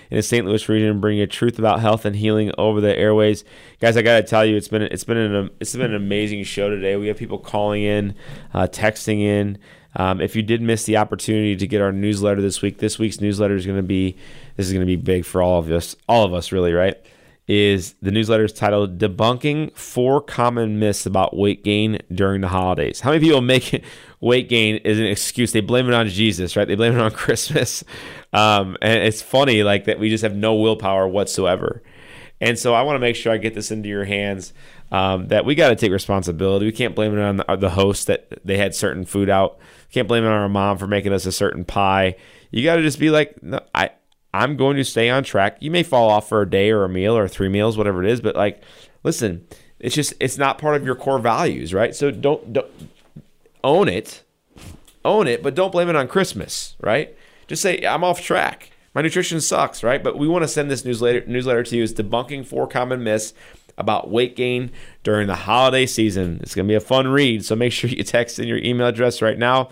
[0.09, 0.45] in the St.
[0.45, 3.45] Louis region, bringing you truth about health and healing over the airways.
[3.79, 6.43] Guys, I got to tell you, it's been it's been an it's been an amazing
[6.43, 6.95] show today.
[6.95, 8.15] We have people calling in,
[8.55, 9.59] uh, texting in.
[9.95, 13.19] Um, if you did miss the opportunity to get our newsletter this week, this week's
[13.19, 14.17] newsletter is going to be
[14.57, 16.95] this is going to be big for all of us, all of us, really, right?
[17.47, 23.01] Is the newsletter is titled "Debunking Four Common Myths About Weight Gain During the Holidays"?
[23.01, 23.83] How many people make
[24.21, 25.51] weight gain as an excuse?
[25.51, 26.67] They blame it on Jesus, right?
[26.67, 27.83] They blame it on Christmas,
[28.31, 31.81] um, and it's funny, like that we just have no willpower whatsoever.
[32.39, 34.53] And so I want to make sure I get this into your hands.
[34.91, 36.65] Um, that we got to take responsibility.
[36.65, 39.57] We can't blame it on the, the host that they had certain food out.
[39.91, 42.17] Can't blame it on our mom for making us a certain pie.
[42.49, 43.91] You got to just be like, no, I
[44.33, 45.57] I'm going to stay on track.
[45.59, 48.09] You may fall off for a day or a meal or three meals, whatever it
[48.09, 48.61] is, but like,
[49.03, 49.45] listen,
[49.79, 51.93] it's just it's not part of your core values, right?
[51.95, 52.71] So don't don't
[53.63, 54.23] own it,
[55.03, 57.15] own it, but don't blame it on Christmas, right?
[57.47, 58.71] Just say I'm off track.
[58.93, 60.03] My nutrition sucks, right?
[60.03, 61.83] But we want to send this newsletter newsletter to you.
[61.83, 63.33] It's debunking four common myths
[63.77, 64.71] about weight gain
[65.03, 66.39] during the holiday season.
[66.41, 68.87] It's going to be a fun read, so make sure you text in your email
[68.87, 69.69] address right now,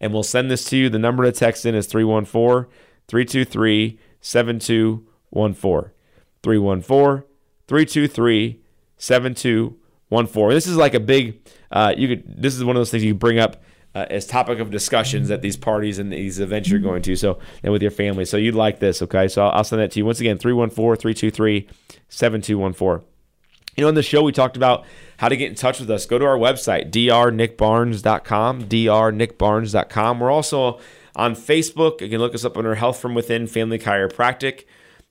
[0.00, 0.88] and we'll send this to you.
[0.88, 2.72] The number to text in is 314
[3.10, 5.90] 323 7214.
[6.44, 7.24] 314
[7.66, 8.60] 323
[8.98, 10.54] 7214.
[10.54, 11.40] This is like a big,
[11.72, 13.64] uh, you could, this is one of those things you bring up
[13.96, 17.16] uh, as topic of discussions at these parties and these events you're going to.
[17.16, 18.24] So, and with your family.
[18.24, 19.26] So you'd like this, okay?
[19.26, 20.06] So I'll, I'll send that to you.
[20.06, 21.68] Once again, 314 323
[22.08, 23.08] 7214.
[23.76, 24.84] You know, in the show, we talked about
[25.16, 26.06] how to get in touch with us.
[26.06, 30.20] Go to our website, drnickbarnes.com, drnickbarnes.com.
[30.20, 30.78] We're also
[31.16, 32.00] on Facebook.
[32.00, 34.64] You can look us up under Health from Within Family Chiropractic.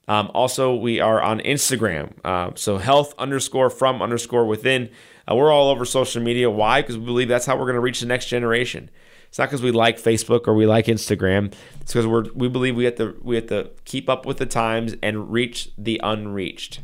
[0.08, 2.12] Um, also, we are on Instagram.
[2.24, 4.90] Uh, so health underscore from underscore within.
[5.30, 6.50] Uh, we're all over social media.
[6.50, 6.82] Why?
[6.82, 8.90] Because we believe that's how we're going to reach the next generation.
[9.28, 11.54] It's not because we like Facebook or we like Instagram.
[11.80, 14.46] It's because we're we believe we have to we have to keep up with the
[14.46, 16.80] times and reach the unreached.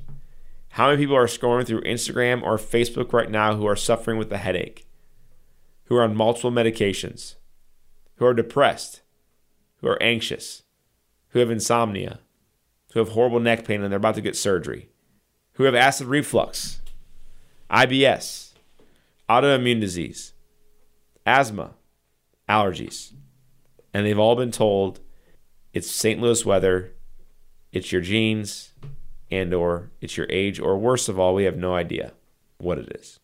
[0.71, 4.31] How many people are scrolling through Instagram or Facebook right now who are suffering with
[4.31, 4.87] a headache,
[5.85, 7.35] who are on multiple medications?
[8.17, 9.03] who are depressed,
[9.87, 10.65] who are anxious,
[11.29, 12.19] who have insomnia,
[12.93, 14.89] who have horrible neck pain and they're about to get surgery,
[15.53, 16.81] who have acid reflux,
[17.71, 18.51] IBS,
[19.31, 20.33] autoimmune disease,
[21.25, 21.75] asthma,
[22.49, 23.13] allergies.
[23.95, 24.99] And they've all been told
[25.73, 26.21] it's St.
[26.21, 26.93] Louis weather,
[27.71, 28.73] it's your genes,
[29.31, 32.13] and or it's your age, or worst of all, we have no idea
[32.59, 33.21] what it is.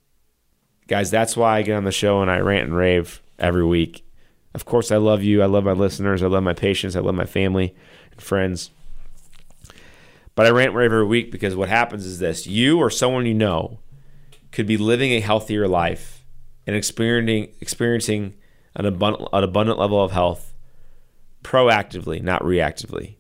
[0.87, 4.05] Guys, that's why I get on the show and I rant and rave every week.
[4.55, 5.43] Of course, I love you.
[5.43, 6.23] I love my listeners.
[6.23, 6.97] I love my patients.
[6.97, 7.75] I love my family
[8.11, 8.71] and friends.
[10.35, 13.81] But I rant every week because what happens is this you or someone you know
[14.51, 16.25] could be living a healthier life
[16.67, 18.35] and experiencing, experiencing
[18.75, 20.55] an, abundant, an abundant level of health
[21.43, 23.17] proactively, not reactively.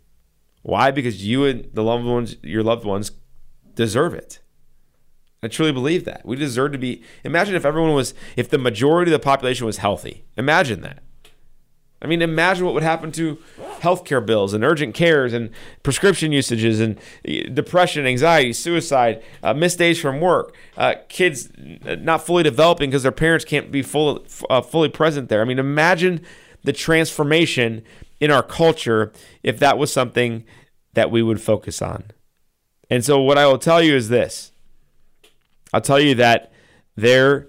[0.62, 0.90] Why?
[0.90, 3.10] Because you and the loved ones, your loved ones,
[3.74, 4.40] deserve it.
[5.42, 6.24] I truly believe that.
[6.24, 7.02] We deserve to be.
[7.24, 10.24] Imagine if everyone was, if the majority of the population was healthy.
[10.36, 11.02] Imagine that.
[12.02, 13.38] I mean, imagine what would happen to
[13.80, 15.50] healthcare bills and urgent cares and
[15.84, 22.26] prescription usages and eh, depression, anxiety, suicide, uh, missed days from work, uh, kids not
[22.26, 25.40] fully developing because their parents can't be full, uh, fully present there.
[25.40, 26.20] I mean, imagine
[26.64, 27.82] the transformation
[28.20, 29.12] in our culture
[29.44, 30.44] if that was something
[30.94, 32.04] that we would focus on.
[32.90, 34.52] And so, what I will tell you is this
[35.72, 36.52] I'll tell you that
[36.96, 37.48] there,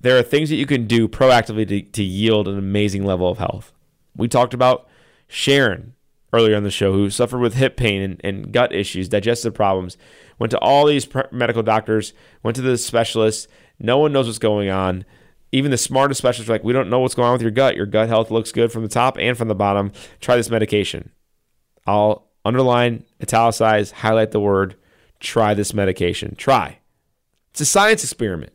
[0.00, 3.38] there are things that you can do proactively to, to yield an amazing level of
[3.38, 3.72] health.
[4.16, 4.88] We talked about
[5.28, 5.94] Sharon
[6.32, 9.96] earlier on the show who suffered with hip pain and, and gut issues, digestive problems,
[10.38, 13.48] went to all these medical doctors, went to the specialists.
[13.78, 15.04] No one knows what's going on.
[15.52, 17.76] Even the smartest specialists are like, we don't know what's going on with your gut.
[17.76, 19.92] Your gut health looks good from the top and from the bottom.
[20.20, 21.10] Try this medication.
[21.86, 24.76] I'll underline, italicize, highlight the word,
[25.20, 26.34] try this medication.
[26.36, 26.80] Try.
[27.50, 28.52] It's a science experiment.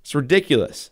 [0.00, 0.90] It's ridiculous.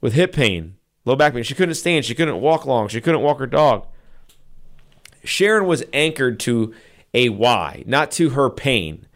[0.00, 0.75] With hip pain,
[1.06, 3.86] low back pain, she couldn't stand, she couldn't walk long, she couldn't walk her dog.
[5.24, 6.74] Sharon was anchored to
[7.14, 9.06] a why, not to her pain.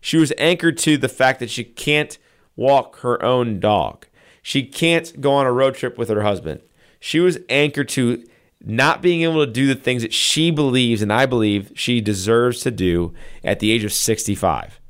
[0.00, 2.16] She was anchored to the fact that she can't
[2.56, 4.06] walk her own dog.
[4.42, 6.60] She can't go on a road trip with her husband.
[6.98, 8.24] She was anchored to
[8.64, 12.60] not being able to do the things that she believes and I believe she deserves
[12.60, 13.12] to do
[13.44, 14.80] at the age of 65.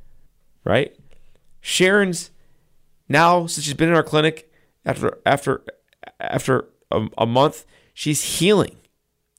[0.64, 0.96] Right?
[1.60, 2.30] Sharon's
[3.08, 4.50] now since she's been in our clinic
[4.84, 5.64] after after
[6.20, 8.76] after a, a month, she's healing.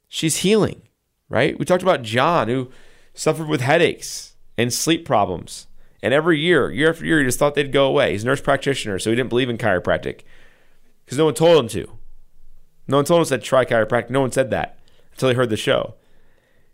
[0.08, 0.84] She's healing,
[1.30, 1.58] right?
[1.58, 2.70] We talked about John who
[3.14, 5.68] suffered with headaches and sleep problems.
[6.02, 8.12] And every year, year after year, he just thought they'd go away.
[8.12, 10.22] He's a nurse practitioner, so he didn't believe in chiropractic
[11.06, 11.98] because no one told him to.
[12.88, 14.10] No one told him to try chiropractic.
[14.10, 14.78] No one said that
[15.14, 15.96] until he heard the show.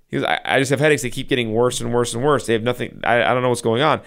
[0.07, 1.03] He goes, I, I just have headaches.
[1.03, 2.47] They keep getting worse and worse and worse.
[2.47, 2.99] They have nothing.
[3.03, 4.01] I, I don't know what's going on.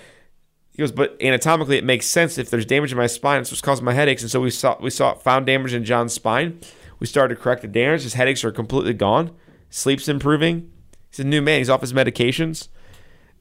[0.72, 3.42] He goes, but anatomically, it makes sense if there's damage in my spine.
[3.42, 4.22] It's what's causing my headaches.
[4.22, 6.60] And so we saw we saw found damage in John's spine.
[6.98, 8.02] We started to correct the damage.
[8.02, 9.32] His headaches are completely gone.
[9.68, 10.70] Sleep's improving.
[11.10, 11.58] He's a new man.
[11.58, 12.68] He's off his medications.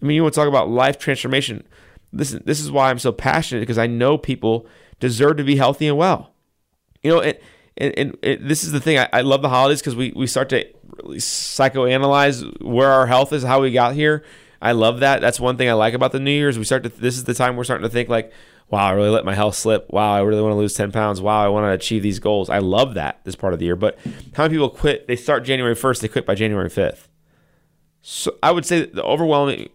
[0.02, 1.66] I mean, you want to talk about life transformation.
[2.12, 4.68] Listen, this is why I'm so passionate because I know people
[5.00, 6.34] deserve to be healthy and well.
[7.02, 7.38] You know, and
[7.78, 8.98] and, and, and this is the thing.
[8.98, 10.66] I, I love the holidays because we we start to
[11.04, 14.24] really psychoanalyze where our health is, how we got here.
[14.62, 15.22] I love that.
[15.22, 16.58] That's one thing I like about the New Year's.
[16.58, 18.32] We start to this is the time we're starting to think like,
[18.70, 19.90] wow, I really let my health slip.
[19.90, 21.22] Wow, I really want to lose 10 pounds.
[21.22, 22.50] Wow, I want to achieve these goals.
[22.50, 23.76] I love that this part of the year.
[23.76, 23.98] But
[24.34, 25.08] how many people quit?
[25.08, 27.08] They start January 1st, they quit by January 5th.
[28.02, 29.70] So I would say the overwhelming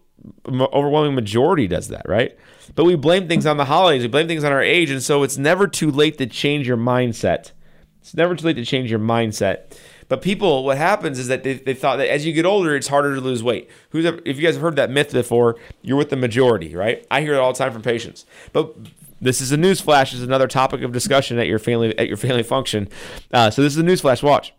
[0.49, 2.37] overwhelming majority does that, right?
[2.75, 5.22] But we blame things on the holidays, we blame things on our age, and so
[5.22, 7.53] it's never too late to change your mindset.
[8.01, 9.77] It's never too late to change your mindset.
[10.09, 12.88] But people, what happens is that they, they thought that as you get older, it's
[12.88, 13.69] harder to lose weight.
[13.90, 17.05] Who's ever, if you guys have heard that myth before, you're with the majority, right?
[17.11, 18.25] I hear it all the time from patients.
[18.53, 18.77] But
[19.21, 20.14] this is a news flash.
[20.14, 22.88] Is another topic of discussion at your family at your family function.
[23.33, 24.23] Uh, so this is a news flash.
[24.23, 24.55] Watch.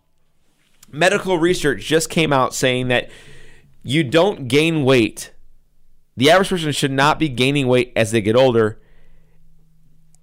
[0.91, 3.09] Medical research just came out saying that
[3.83, 5.33] you don't gain weight.
[6.15, 8.81] The average person should not be gaining weight as they get older.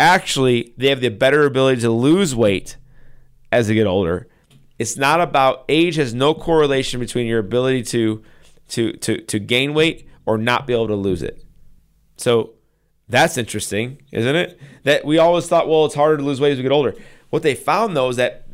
[0.00, 2.76] Actually, they have the better ability to lose weight
[3.52, 4.26] as they get older.
[4.78, 8.22] It's not about age has no correlation between your ability to
[8.68, 11.44] to to to gain weight or not be able to lose it.
[12.16, 12.54] So
[13.08, 14.60] that's interesting, isn't it?
[14.84, 16.94] That we always thought, well, it's harder to lose weight as we get older.
[17.30, 18.46] What they found though is that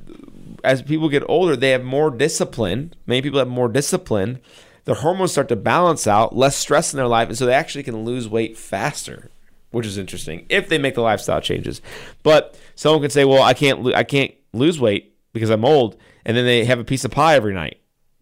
[0.62, 2.92] as people get older, they have more discipline.
[3.06, 4.40] Many people have more discipline.
[4.84, 7.84] Their hormones start to balance out, less stress in their life, and so they actually
[7.84, 9.30] can lose weight faster,
[9.70, 11.80] which is interesting if they make the lifestyle changes.
[12.22, 16.36] But someone could say, "Well, I can't, I can't lose weight because I'm old." And
[16.36, 17.80] then they have a piece of pie every night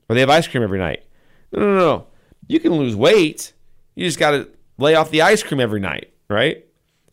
[0.09, 1.05] or they have ice cream every night.
[1.53, 2.07] No, no, no.
[2.47, 3.53] You can lose weight.
[3.95, 6.65] You just got to lay off the ice cream every night, right?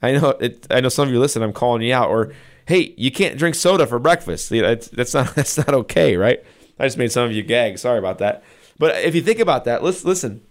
[0.01, 2.33] I know it, I know some of you listen, I'm calling you out or
[2.67, 4.49] hey, you can't drink soda for breakfast.
[4.49, 6.43] That's not that's not okay, right?
[6.79, 7.77] I just made some of you gag.
[7.77, 8.43] Sorry about that.
[8.77, 10.41] But if you think about that, let's listen.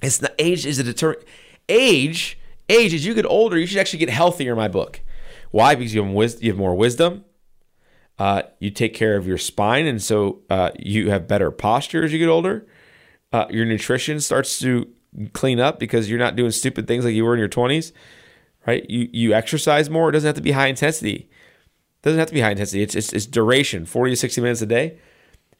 [0.00, 1.16] It's the age is a deter
[1.68, 2.38] age.
[2.68, 4.52] Age as you get older, you should actually get healthier.
[4.52, 5.00] In my book,
[5.50, 5.74] why?
[5.74, 7.24] Because you have you have more wisdom.
[8.18, 12.12] Uh, you take care of your spine, and so uh, you have better posture as
[12.12, 12.66] you get older.
[13.32, 14.88] Uh, your nutrition starts to
[15.32, 17.92] clean up because you're not doing stupid things like you were in your 20s,
[18.66, 18.88] right?
[18.88, 20.08] You you exercise more.
[20.08, 21.28] It doesn't have to be high intensity.
[21.98, 22.82] It doesn't have to be high intensity.
[22.82, 24.98] It's, it's, it's duration, 40 to 60 minutes a day.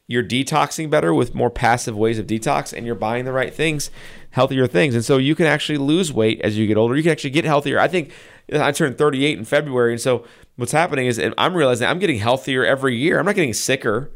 [0.07, 3.89] You're detoxing better with more passive ways of detox, and you're buying the right things,
[4.29, 4.93] healthier things.
[4.93, 6.95] And so you can actually lose weight as you get older.
[6.95, 7.79] You can actually get healthier.
[7.79, 8.11] I think
[8.53, 10.25] I turned 38 in February, and so
[10.55, 13.19] what's happening is I'm realizing I'm getting healthier every year.
[13.19, 14.11] I'm not getting sicker.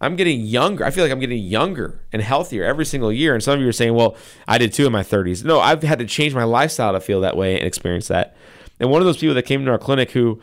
[0.00, 0.84] I'm getting younger.
[0.84, 3.32] I feel like I'm getting younger and healthier every single year.
[3.34, 4.16] And some of you are saying, well,
[4.46, 5.42] I did too in my 30s.
[5.42, 8.36] No, I've had to change my lifestyle to feel that way and experience that.
[8.78, 10.40] And one of those people that came to our clinic who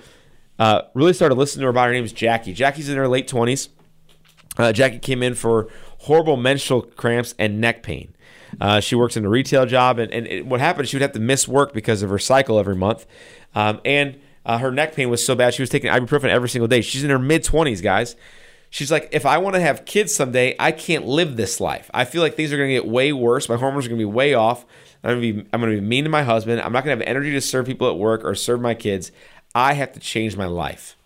[0.57, 2.53] uh, really started listening to her about her name is Jackie.
[2.53, 3.69] Jackie's in her late 20s.
[4.57, 5.67] Uh, Jackie came in for
[5.99, 8.15] horrible menstrual cramps and neck pain.
[8.59, 11.01] Uh, she works in a retail job, and, and it, what happened, is she would
[11.01, 13.05] have to miss work because of her cycle every month.
[13.55, 16.67] Um, and uh, her neck pain was so bad, she was taking ibuprofen every single
[16.67, 16.81] day.
[16.81, 18.15] She's in her mid 20s, guys.
[18.69, 21.91] She's like, if I want to have kids someday, I can't live this life.
[21.93, 23.47] I feel like things are going to get way worse.
[23.47, 24.65] My hormones are going to be way off.
[25.03, 26.59] I'm going to be, I'm going to be mean to my husband.
[26.59, 29.11] I'm not going to have energy to serve people at work or serve my kids.
[29.53, 30.97] I have to change my life.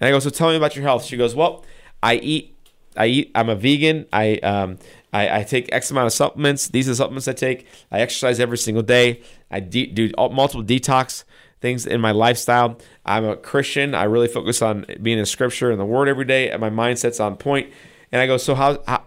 [0.00, 1.04] And I go, so tell me about your health.
[1.04, 1.64] She goes, well,
[2.02, 2.54] I eat
[2.98, 3.30] I eat.
[3.34, 4.06] I'm a vegan.
[4.12, 4.78] I um
[5.12, 6.68] I, I, take X amount of supplements.
[6.68, 7.66] These are the supplements I take.
[7.90, 9.22] I exercise every single day.
[9.50, 11.24] I de- do multiple detox
[11.60, 12.78] things in my lifestyle.
[13.04, 13.94] I'm a Christian.
[13.94, 16.50] I really focus on being in Scripture and the Word every day.
[16.50, 17.72] And my mindset's on point.
[18.12, 19.04] And I go, so how, how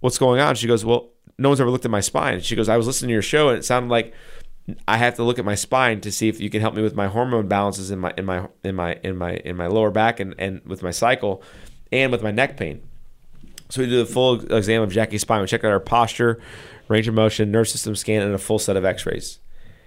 [0.00, 0.54] what's going on?
[0.54, 2.40] She goes, well, no one's ever looked at my spine.
[2.40, 4.14] She goes, I was listening to your show and it sounded like
[4.88, 6.94] I have to look at my spine to see if you can help me with
[6.94, 10.18] my hormone balances in my in my in my in my in my lower back
[10.18, 11.42] and, and with my cycle
[11.92, 12.82] and with my neck pain.
[13.68, 15.40] So we do the full exam of Jackie's spine.
[15.40, 16.40] We check out her posture,
[16.88, 19.40] range of motion, nerve system scan, and a full set of X-rays.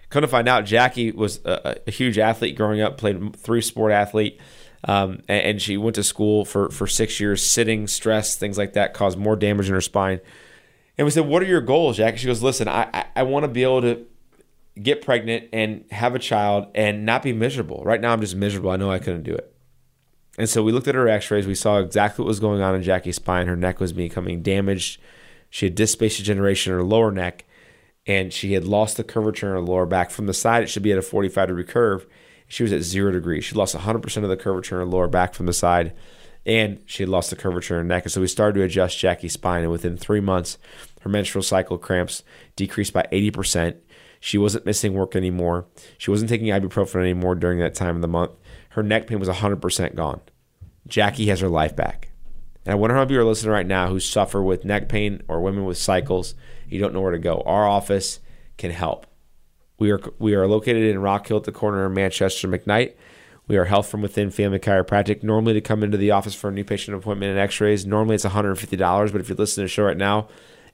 [0.10, 3.91] Come to find out, Jackie was a, a huge athlete growing up, played three sport
[3.91, 4.39] athlete,
[4.84, 7.45] um, and, and, she went to school for for six years.
[7.45, 10.20] Sitting, stress, things like that caused more damage in her spine.
[10.97, 13.43] And we said, "What are your goals, Jackie?" She goes, "Listen, I I, I want
[13.43, 14.05] to be able to."
[14.82, 17.82] Get pregnant and have a child and not be miserable.
[17.84, 18.72] Right now, I'm just miserable.
[18.72, 19.53] I know I couldn't do it.
[20.39, 21.45] And so we looked at her x rays.
[21.45, 23.47] We saw exactly what was going on in Jackie's spine.
[23.47, 25.01] Her neck was becoming damaged.
[25.49, 27.43] She had disc space degeneration in her lower neck,
[28.10, 30.10] and she had lost the curvature in her lower back.
[30.10, 32.07] From the side, it should be at a 45 degree curve.
[32.47, 33.45] She was at zero degrees.
[33.45, 35.93] She lost 100% of the curvature in her lower back from the side,
[36.45, 38.05] and she had lost the curvature in her neck.
[38.05, 40.57] And so we started to adjust Jackie's spine, and within three months,
[41.01, 42.24] her menstrual cycle cramps
[42.55, 43.78] decreased by 80%.
[44.20, 45.68] She wasn't missing work anymore.
[45.99, 48.32] She wasn't taking ibuprofen anymore during that time of the month
[48.70, 50.22] her neck pain was 100% gone.
[50.88, 52.10] Jackie has her life back.
[52.66, 54.89] And I wonder how many of you are listening right now who suffer with neck
[54.89, 56.36] pain or women with cycles.
[56.70, 57.41] You don't know where to go.
[57.45, 58.20] Our office
[58.57, 59.05] can help.
[59.78, 62.93] We are we are located in Rock Hill at the corner of Manchester McKnight.
[63.47, 65.24] We are Health from Within Family Chiropractic.
[65.24, 68.26] Normally, to come into the office for a new patient appointment and X-rays, normally it's
[68.26, 69.11] $150.
[69.11, 70.28] But if you're listening to the show right now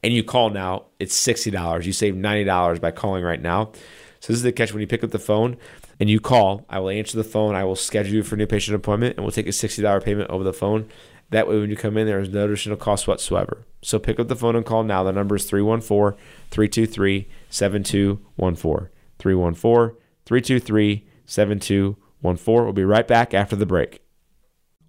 [0.04, 1.86] and you call now, it's $60.
[1.86, 3.72] You save $90 by calling right now.
[4.20, 5.56] So this is the catch when you pick up the phone
[6.00, 7.56] and you call, I will answer the phone.
[7.56, 10.30] I will schedule you for a new patient appointment, and we'll take a $60 payment
[10.30, 10.90] over the phone.
[11.36, 13.66] That way, when you come in, there is no additional cost whatsoever.
[13.82, 15.04] So pick up the phone and call now.
[15.04, 16.18] The number is 314
[16.50, 18.90] 323 7214.
[19.20, 22.64] 314 323 7214.
[22.64, 24.02] We'll be right back after the break.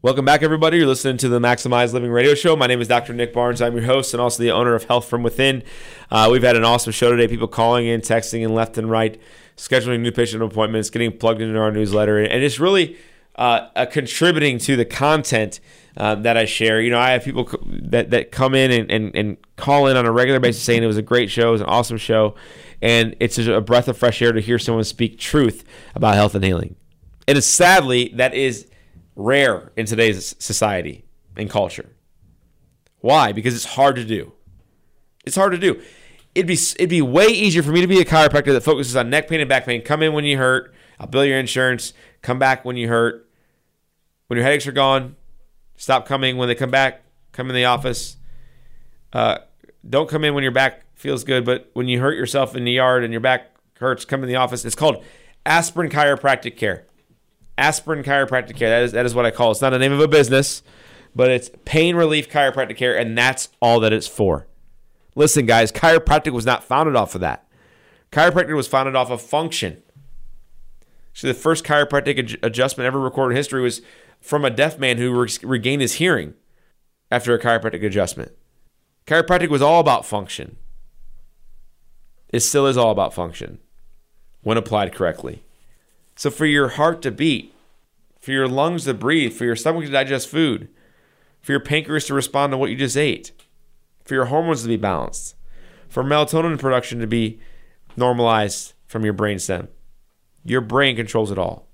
[0.03, 0.77] Welcome back, everybody.
[0.77, 2.55] You're listening to the Maximize Living Radio Show.
[2.55, 3.13] My name is Dr.
[3.13, 3.61] Nick Barnes.
[3.61, 5.65] I'm your host and also the owner of Health from Within.
[6.13, 7.27] Uh, we've had an awesome show today.
[7.27, 9.21] People calling in, texting in left and right
[9.57, 12.97] scheduling new patient appointments, getting plugged into our newsletter, and it's really
[13.37, 15.61] uh, uh, contributing to the content
[15.97, 16.81] uh, that I share.
[16.81, 20.07] You know, I have people that, that come in and, and, and call in on
[20.07, 22.35] a regular basis saying it was a great show, it was an awesome show,
[22.83, 25.65] and it's a breath of fresh air to hear someone speak truth
[25.95, 26.77] about health and healing.
[27.29, 28.69] And sadly, that is
[29.15, 31.05] rare in today's society
[31.37, 31.91] and culture.
[33.01, 33.33] Why?
[33.33, 34.33] Because it's hard to do.
[35.25, 35.81] It's hard to do
[36.37, 39.09] it'd be it'd be way easier for me to be a chiropractor that focuses on
[39.09, 39.83] neck pain and back pain.
[39.83, 40.75] Come in when you hurt.
[41.01, 41.95] I'll bill your insurance.
[42.23, 43.26] Come back when you hurt.
[44.27, 45.17] When your headaches are gone,
[45.77, 46.37] stop coming.
[46.37, 47.03] When they come back,
[47.33, 48.17] come in the office.
[49.13, 49.39] Uh,
[49.89, 52.73] don't come in when your back feels good, but when you hurt yourself in the
[52.73, 54.65] yard and your back hurts, come in the office.
[54.65, 55.05] It's called
[55.45, 56.87] aspirin chiropractic care.
[57.57, 58.69] Aspirin chiropractic care.
[58.69, 59.53] That is that is what I call it.
[59.53, 60.63] It's not the name of a business,
[61.15, 64.47] but it's pain relief chiropractic care, and that's all that it's for.
[65.15, 67.47] Listen, guys, chiropractic was not founded off of that.
[68.13, 69.83] Chiropractic was founded off of function.
[71.15, 73.81] So the first chiropractic adjustment ever recorded in history was
[74.21, 76.35] from a deaf man who re- regained his hearing
[77.11, 78.33] after a chiropractic adjustment.
[79.07, 80.57] Chiropractic was all about function.
[82.29, 83.59] It still is all about function
[84.43, 85.43] when applied correctly.
[86.17, 87.55] So for your heart to beat,
[88.21, 90.69] for your lungs to breathe, for your stomach to digest food,
[91.41, 93.31] for your pancreas to respond to what you just ate,
[94.05, 95.37] for your hormones to be balanced,
[95.89, 97.39] for melatonin production to be
[97.97, 99.69] normalized from your brain stem.
[100.45, 101.69] Your brain controls it all.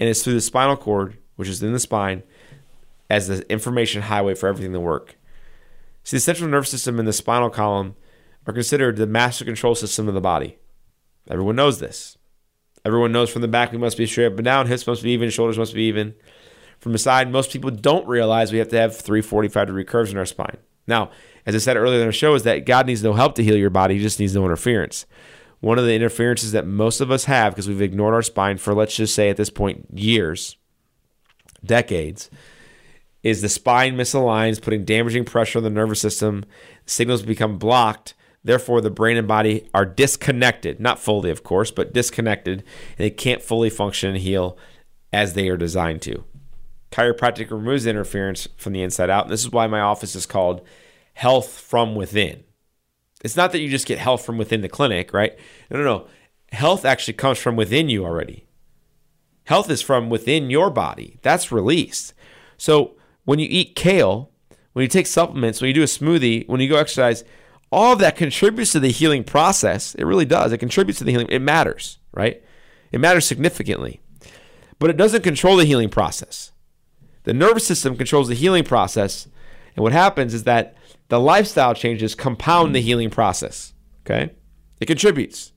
[0.00, 2.22] And it's through the spinal cord, which is in the spine,
[3.10, 5.16] as the information highway for everything to work.
[6.02, 7.96] See, the central nervous system and the spinal column
[8.46, 10.58] are considered the master control system of the body.
[11.28, 12.18] Everyone knows this.
[12.84, 15.10] Everyone knows from the back we must be straight up and down, hips must be
[15.10, 16.14] even, shoulders must be even.
[16.78, 20.12] From the side, most people don't realize we have to have three 45 degree curves
[20.12, 20.58] in our spine.
[20.86, 21.10] Now,
[21.46, 23.56] as I said earlier in the show, is that God needs no help to heal
[23.56, 25.06] your body, He just needs no interference.
[25.60, 28.74] One of the interferences that most of us have because we've ignored our spine for,
[28.74, 30.58] let's just say at this point, years,
[31.64, 32.30] decades,
[33.22, 36.44] is the spine misaligns, putting damaging pressure on the nervous system.
[36.86, 38.14] Signals become blocked.
[38.44, 43.10] Therefore, the brain and body are disconnected, not fully, of course, but disconnected, and they
[43.10, 44.58] can't fully function and heal
[45.12, 46.24] as they are designed to.
[46.90, 49.24] Chiropractic removes interference from the inside out.
[49.24, 50.60] And this is why my office is called
[51.14, 52.44] Health from Within.
[53.24, 55.36] It's not that you just get health from within the clinic, right?
[55.70, 56.06] No, no, no.
[56.52, 58.43] Health actually comes from within you already.
[59.44, 61.18] Health is from within your body.
[61.22, 62.14] That's released.
[62.56, 64.30] So when you eat kale,
[64.72, 67.24] when you take supplements, when you do a smoothie, when you go exercise,
[67.70, 69.94] all of that contributes to the healing process.
[69.94, 70.52] It really does.
[70.52, 71.28] It contributes to the healing.
[71.28, 72.42] It matters, right?
[72.92, 74.00] It matters significantly.
[74.78, 76.52] But it doesn't control the healing process.
[77.24, 79.28] The nervous system controls the healing process.
[79.76, 80.76] And what happens is that
[81.08, 83.74] the lifestyle changes compound the healing process.
[84.04, 84.32] Okay?
[84.80, 85.52] It contributes.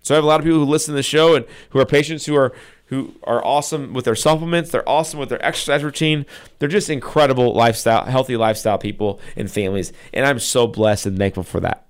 [0.00, 1.86] So I have a lot of people who listen to the show and who are
[1.86, 2.54] patients who are
[2.88, 4.70] who are awesome with their supplements.
[4.70, 6.26] They're awesome with their exercise routine.
[6.58, 9.92] They're just incredible lifestyle, healthy lifestyle people and families.
[10.12, 11.86] And I'm so blessed and thankful for that.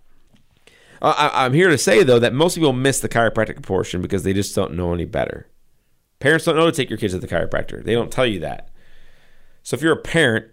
[1.00, 4.32] I, I'm here to say, though, that most people miss the chiropractic portion because they
[4.32, 5.46] just don't know any better.
[6.18, 8.68] Parents don't know to take your kids to the chiropractor, they don't tell you that.
[9.62, 10.46] So if you're a parent,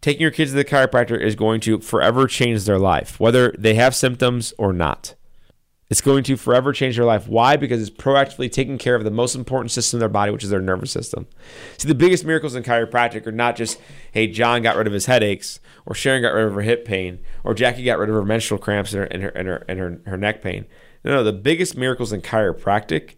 [0.00, 3.74] taking your kids to the chiropractor is going to forever change their life, whether they
[3.74, 5.14] have symptoms or not.
[5.90, 7.28] It's going to forever change their life.
[7.28, 7.56] Why?
[7.56, 10.50] Because it's proactively taking care of the most important system in their body, which is
[10.50, 11.26] their nervous system.
[11.76, 13.78] See, the biggest miracles in chiropractic are not just,
[14.12, 17.20] hey, John got rid of his headaches, or Sharon got rid of her hip pain,
[17.44, 19.78] or Jackie got rid of her menstrual cramps and her, and her, and her, and
[19.78, 20.64] her, her neck pain.
[21.04, 23.14] No, no, the biggest miracles in chiropractic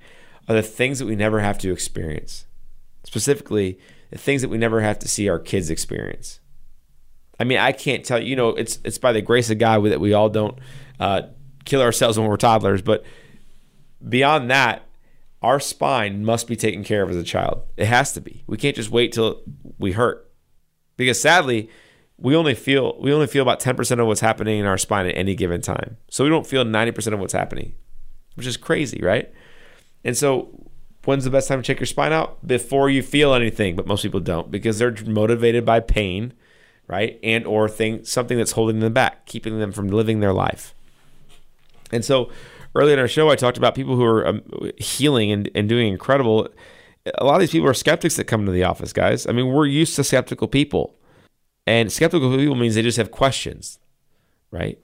[0.48, 2.46] are the things that we never have to experience.
[3.04, 3.78] Specifically,
[4.10, 6.40] the things that we never have to see our kids experience.
[7.38, 9.84] I mean, I can't tell you, you know, it's it's by the grace of God
[9.84, 10.58] that we all don't
[10.98, 11.22] uh,
[11.66, 12.80] kill ourselves when we're toddlers.
[12.80, 13.04] But
[14.06, 14.82] beyond that,
[15.42, 17.62] our spine must be taken care of as a child.
[17.76, 18.42] It has to be.
[18.46, 19.42] We can't just wait till
[19.78, 20.30] we hurt.
[20.96, 21.68] Because sadly,
[22.16, 25.16] we only feel we only feel about 10% of what's happening in our spine at
[25.16, 25.98] any given time.
[26.10, 27.74] So we don't feel 90% of what's happening,
[28.34, 29.30] which is crazy, right?
[30.04, 30.68] And so
[31.04, 32.46] when's the best time to check your spine out?
[32.46, 36.32] Before you feel anything, but most people don't because they're motivated by pain,
[36.88, 37.18] right?
[37.22, 40.74] And or thing something that's holding them back, keeping them from living their life.
[41.92, 42.30] And so
[42.74, 44.42] earlier in our show, I talked about people who are um,
[44.76, 46.48] healing and, and doing incredible.
[47.18, 49.26] A lot of these people are skeptics that come to the office, guys.
[49.26, 50.98] I mean, we're used to skeptical people.
[51.66, 53.78] And skeptical people means they just have questions,
[54.50, 54.78] right?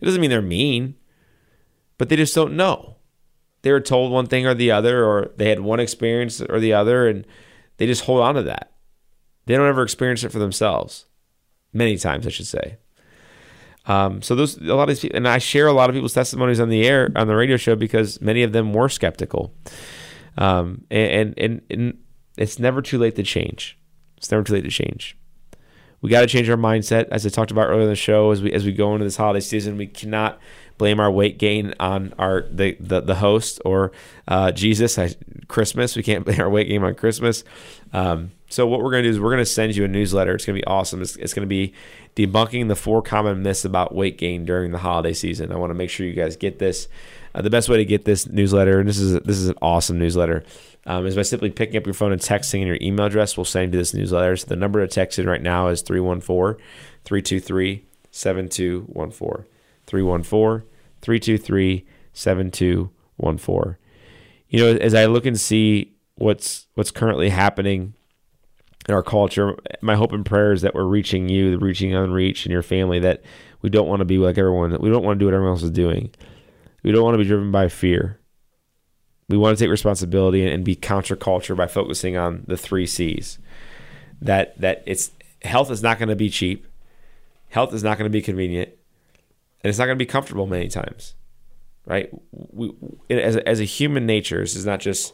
[0.00, 0.96] It doesn't mean they're mean,
[1.98, 2.96] but they just don't know.
[3.62, 6.72] They were told one thing or the other, or they had one experience or the
[6.72, 7.26] other, and
[7.78, 8.72] they just hold on to that.
[9.46, 11.06] They don't ever experience it for themselves.
[11.72, 12.76] Many times, I should say.
[13.86, 16.14] Um, so those a lot of these people, and I share a lot of people's
[16.14, 19.54] testimonies on the air on the radio show because many of them were skeptical.
[20.36, 21.98] Um, and, and and
[22.36, 23.78] it's never too late to change.
[24.16, 25.16] It's never too late to change.
[26.02, 28.30] We got to change our mindset, as I talked about earlier in the show.
[28.30, 30.38] As we as we go into this holiday season, we cannot
[30.78, 33.92] blame our weight gain on our the the, the host or
[34.28, 34.98] uh, Jesus.
[34.98, 35.14] I,
[35.48, 37.44] Christmas, we can't blame our weight gain on Christmas.
[37.92, 40.34] Um, so what we're going to do is we're going to send you a newsletter.
[40.34, 41.02] It's going to be awesome.
[41.02, 41.72] It's, it's going to be
[42.14, 45.52] debunking the four common myths about weight gain during the holiday season.
[45.52, 46.88] I want to make sure you guys get this.
[47.34, 49.98] Uh, the best way to get this newsletter, and this is this is an awesome
[49.98, 50.44] newsletter,
[50.86, 53.36] um, is by simply picking up your phone and texting in your email address.
[53.36, 54.36] We'll send you this newsletter.
[54.36, 56.62] So the number to text in right now is 314
[57.04, 59.55] 323 7214.
[59.86, 60.68] 314
[61.02, 63.76] 323 7214.
[64.48, 67.94] You know, as I look and see what's what's currently happening
[68.88, 69.56] in our culture.
[69.80, 72.98] My hope and prayer is that we're reaching you, reaching unreached, and your family.
[72.98, 73.22] That
[73.62, 74.70] we don't want to be like everyone.
[74.70, 76.10] That we don't want to do what everyone else is doing.
[76.82, 78.20] We don't want to be driven by fear.
[79.28, 83.38] We want to take responsibility and be counterculture by focusing on the three C's.
[84.20, 85.10] That that it's
[85.42, 86.66] health is not going to be cheap,
[87.48, 88.70] health is not going to be convenient,
[89.66, 91.16] and it's not going to be comfortable many times.
[91.86, 92.08] Right?
[92.30, 92.72] We,
[93.10, 95.12] as a, as a human nature, this is not just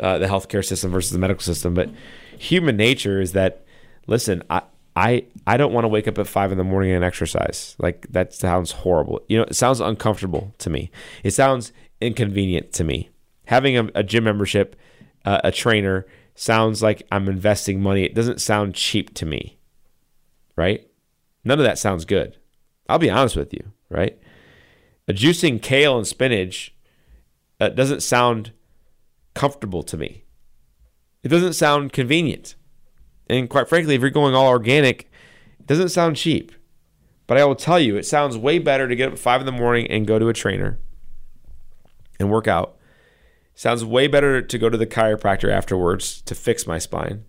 [0.00, 1.90] uh, the healthcare system versus the medical system, but
[2.38, 3.66] human nature is that
[4.06, 4.62] listen, I
[4.96, 7.76] I I don't want to wake up at five in the morning and exercise.
[7.78, 9.20] Like that sounds horrible.
[9.28, 10.90] You know, it sounds uncomfortable to me.
[11.22, 11.70] It sounds
[12.00, 13.10] inconvenient to me.
[13.44, 14.76] Having a, a gym membership,
[15.26, 18.04] uh, a trainer, sounds like I'm investing money.
[18.04, 19.58] It doesn't sound cheap to me,
[20.56, 20.86] right?
[21.44, 22.38] None of that sounds good.
[22.88, 24.18] I'll be honest with you, right?
[25.08, 26.74] A juicing kale and spinach
[27.60, 28.52] uh, doesn't sound
[29.34, 30.24] comfortable to me.
[31.22, 32.54] It doesn't sound convenient.
[33.28, 35.10] And quite frankly, if you're going all organic,
[35.58, 36.52] it doesn't sound cheap.
[37.26, 39.46] But I will tell you, it sounds way better to get up at five in
[39.46, 40.78] the morning and go to a trainer
[42.18, 42.76] and work out.
[43.54, 47.24] Sounds way better to go to the chiropractor afterwards to fix my spine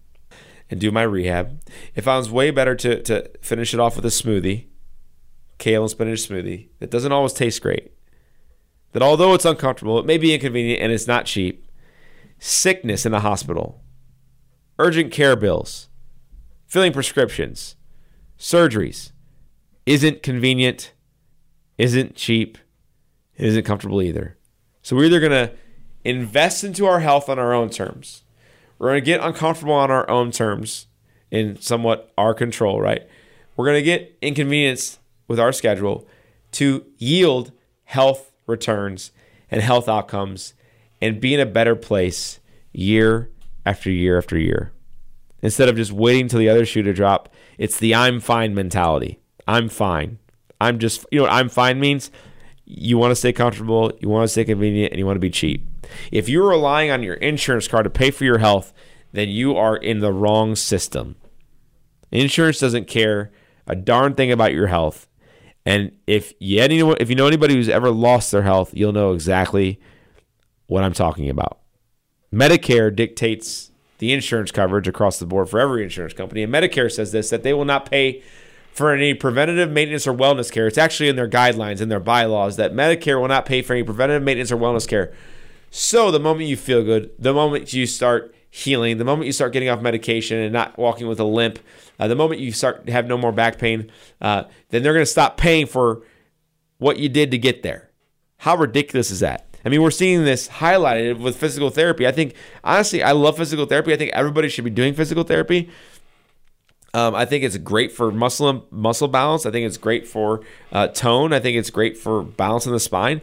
[0.69, 1.61] and do my rehab.
[1.93, 4.67] It sounds way better to, to finish it off with a smoothie,
[5.61, 7.93] kale and spinach smoothie, that doesn't always taste great.
[8.91, 11.65] That although it's uncomfortable, it may be inconvenient and it's not cheap.
[12.39, 13.81] Sickness in the hospital,
[14.79, 15.87] urgent care bills,
[16.65, 17.75] filling prescriptions,
[18.37, 19.11] surgeries
[19.85, 20.93] isn't convenient,
[21.77, 22.57] isn't cheap,
[23.37, 24.37] isn't comfortable either.
[24.81, 25.53] So we're either going to
[26.03, 28.23] invest into our health on our own terms.
[28.79, 30.87] We're going to get uncomfortable on our own terms
[31.29, 33.07] in somewhat our control, right?
[33.55, 34.97] We're going to get inconvenienced
[35.31, 36.07] with our schedule
[36.51, 37.51] to yield
[37.85, 39.11] health returns
[39.49, 40.53] and health outcomes
[41.01, 42.39] and be in a better place
[42.71, 43.29] year
[43.65, 44.71] after year after year
[45.41, 47.33] instead of just waiting till the other shoe to drop.
[47.57, 49.19] It's the I'm fine mentality.
[49.47, 50.19] I'm fine.
[50.59, 52.11] I'm just, you know what I'm fine means?
[52.65, 55.29] You want to stay comfortable, you want to stay convenient, and you want to be
[55.29, 55.67] cheap.
[56.11, 58.71] If you're relying on your insurance card to pay for your health,
[59.11, 61.15] then you are in the wrong system.
[62.11, 63.31] Insurance doesn't care
[63.67, 65.07] a darn thing about your health.
[65.65, 69.79] And if you, if you know anybody who's ever lost their health, you'll know exactly
[70.67, 71.59] what I'm talking about.
[72.33, 76.41] Medicare dictates the insurance coverage across the board for every insurance company.
[76.41, 78.23] And Medicare says this that they will not pay
[78.71, 80.65] for any preventative maintenance or wellness care.
[80.65, 83.83] It's actually in their guidelines, in their bylaws, that Medicare will not pay for any
[83.83, 85.13] preventative maintenance or wellness care.
[85.69, 89.53] So the moment you feel good, the moment you start healing, the moment you start
[89.53, 91.57] getting off medication and not walking with a limp,
[91.99, 93.89] uh, the moment you start have no more back pain,
[94.19, 96.03] uh, then they're going to stop paying for
[96.77, 97.89] what you did to get there.
[98.37, 99.47] How ridiculous is that?
[99.63, 102.07] I mean, we're seeing this highlighted with physical therapy.
[102.07, 102.33] I think,
[102.63, 103.93] honestly, I love physical therapy.
[103.93, 105.69] I think everybody should be doing physical therapy.
[106.93, 109.45] Um, I think it's great for muscle muscle balance.
[109.45, 110.41] I think it's great for
[110.71, 111.31] uh, tone.
[111.31, 113.21] I think it's great for balancing the spine.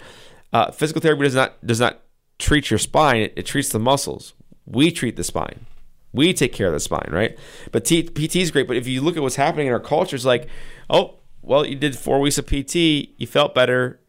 [0.53, 2.01] Uh, physical therapy does not does not
[2.39, 3.23] treat your spine.
[3.23, 4.33] It, it, treats the muscles.
[4.69, 5.67] We treat the spine.
[6.13, 7.39] We take care of the spine, right?
[7.73, 8.67] But T, PT is great.
[8.67, 10.49] But if you look at what's happening in our culture, it's like,
[10.89, 12.75] oh, well, you did four weeks of PT.
[13.17, 14.01] You felt better.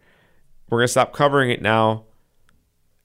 [0.69, 2.05] We're gonna stop covering it now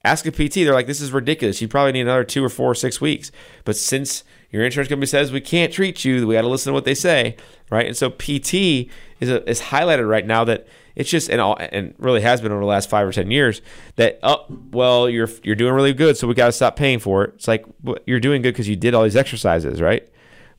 [0.04, 0.54] ask a PT.
[0.54, 1.60] They're like, this is ridiculous.
[1.60, 3.32] You probably need another two or four or six weeks.
[3.64, 6.74] But since your insurance company says we can't treat you, we got to listen to
[6.74, 7.36] what they say,
[7.70, 7.86] right?
[7.86, 8.88] And so PT
[9.20, 12.52] is a, is highlighted right now that it's just and all, and really has been
[12.52, 13.62] over the last five or ten years
[13.96, 17.24] that oh well you're you're doing really good, so we got to stop paying for
[17.24, 17.34] it.
[17.36, 17.64] It's like
[18.06, 20.08] you're doing good because you did all these exercises, right?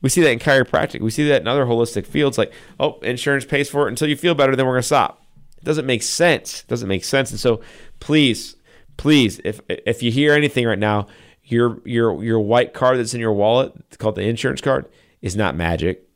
[0.02, 1.02] We see that in chiropractic.
[1.02, 2.38] We see that in other holistic fields.
[2.38, 5.22] Like oh, insurance pays for it until you feel better, then we're gonna stop.
[5.58, 6.62] It doesn't make sense.
[6.62, 7.32] It doesn't make sense.
[7.32, 7.62] And so
[8.00, 8.56] please
[8.98, 11.08] please, if if you hear anything right now,
[11.44, 14.86] your your your white card that's in your wallet, called the insurance card,
[15.22, 16.08] is not magic.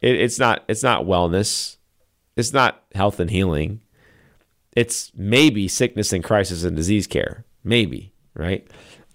[0.00, 1.76] It, it's not it's not wellness.
[2.36, 3.80] It's not health and healing.
[4.74, 7.44] It's maybe sickness and crisis and disease care.
[7.62, 8.66] Maybe right.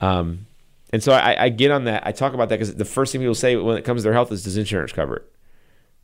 [0.02, 0.46] Um,
[0.94, 2.06] and so I, I get on that.
[2.06, 4.14] I talk about that because the first thing people say when it comes to their
[4.14, 5.34] health is, "Does insurance cover it?"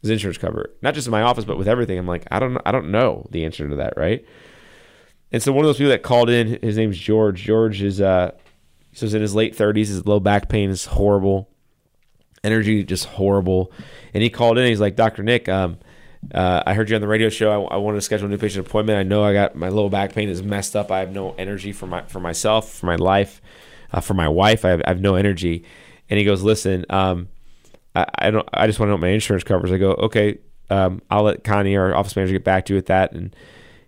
[0.01, 0.78] Does insurance cover it?
[0.82, 1.97] Not just in my office, but with everything.
[1.97, 4.26] I'm like, I don't, I don't know the answer to that, right?
[5.32, 7.41] And so one of those people that called in, his name's George.
[7.41, 8.32] George is uh,
[8.93, 9.88] so he's in his late 30s.
[9.88, 11.49] His low back pain is horrible,
[12.43, 13.72] energy just horrible.
[14.14, 14.68] And he called in.
[14.68, 15.78] he's like, Doctor Nick, um,
[16.34, 17.65] uh, I heard you on the radio show.
[17.65, 18.97] I, I wanted to schedule a new patient appointment.
[18.97, 20.91] I know I got my low back pain is messed up.
[20.91, 23.41] I have no energy for my for myself, for my life,
[23.91, 24.65] uh, for my wife.
[24.65, 25.65] I have, I have, no energy.
[26.09, 27.30] And he goes, listen, um,
[27.95, 28.47] I, I, don't.
[28.53, 29.71] I just want to know what my insurance covers.
[29.71, 30.39] I go, okay.
[30.69, 33.11] Um, I'll let Connie, our office manager, get back to you with that.
[33.11, 33.36] And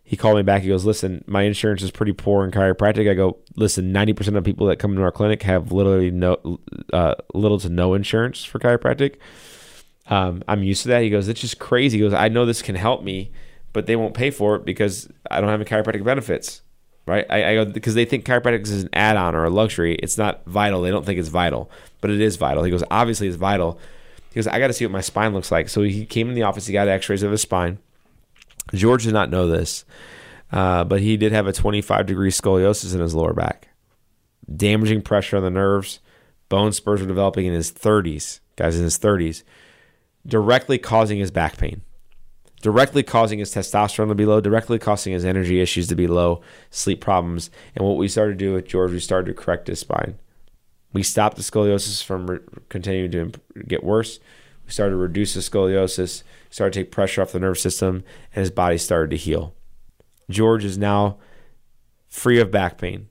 [0.04, 0.62] he called me back.
[0.62, 4.38] He goes, "Listen, my insurance is pretty poor in chiropractic." I go, "Listen, ninety percent
[4.38, 6.60] of people that come into our clinic have literally no,
[6.94, 9.16] uh, little to no insurance for chiropractic.
[10.08, 12.62] Um, I'm used to that." He goes, "It's just crazy." He goes, "I know this
[12.62, 13.32] can help me,
[13.74, 16.62] but they won't pay for it because I don't have any chiropractic benefits."
[17.08, 17.26] right?
[17.30, 19.96] I, I go because they think chiropractic is an add-on or a luxury.
[19.96, 20.82] It's not vital.
[20.82, 21.70] They don't think it's vital,
[22.02, 22.64] but it is vital.
[22.64, 23.80] He goes, obviously it's vital.
[24.30, 25.70] He goes, I got to see what my spine looks like.
[25.70, 26.68] So he came in the office.
[26.68, 27.80] He got X-rays of his spine.
[28.74, 29.86] George did not know this,
[30.52, 33.70] uh, but he did have a 25 degree scoliosis in his lower back,
[34.54, 36.00] damaging pressure on the nerves.
[36.50, 39.44] Bone spurs were developing in his 30s, guys, in his 30s,
[40.26, 41.82] directly causing his back pain
[42.66, 46.42] directly causing his testosterone to be low, directly causing his energy issues to be low,
[46.72, 47.52] sleep problems.
[47.76, 50.18] And what we started to do with George, we started to correct his spine.
[50.92, 53.32] We stopped the scoliosis from re- continuing to
[53.68, 54.20] get worse.
[54.66, 58.04] We started to reduce the scoliosis, started to take pressure off the nervous system,
[58.34, 59.54] and his body started to heal.
[60.28, 61.20] George is now
[62.08, 63.10] free of back pain.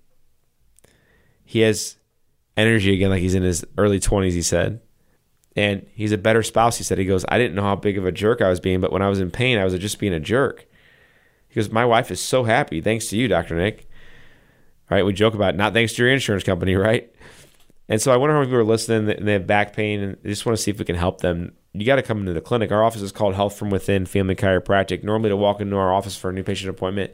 [1.45, 1.95] He has
[2.57, 4.81] energy again, like he's in his early 20s, he said.
[5.57, 6.79] And he's a better spouse.
[6.79, 8.81] He said, he goes, I didn't know how big of a jerk I was being,
[8.81, 10.67] but when I was in pain, I was just being a jerk.
[11.49, 13.57] He goes, My wife is so happy, thanks to you, Dr.
[13.57, 13.89] Nick.
[14.91, 17.11] Right, we joke about it, not thanks to your insurance company, right?
[17.89, 20.17] And so I wonder how many people are listening and they have back pain and
[20.23, 21.53] they just want to see if we can help them.
[21.73, 22.73] You got to come into the clinic.
[22.73, 25.03] Our office is called Health from Within Family Chiropractic.
[25.03, 27.13] Normally, to walk into our office for a new patient appointment,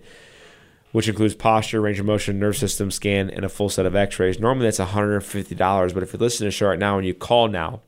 [0.92, 4.18] which includes posture, range of motion, nerve system scan, and a full set of x
[4.18, 5.94] rays, normally that's $150.
[5.94, 7.80] But if you're listening to the show right now and you call now,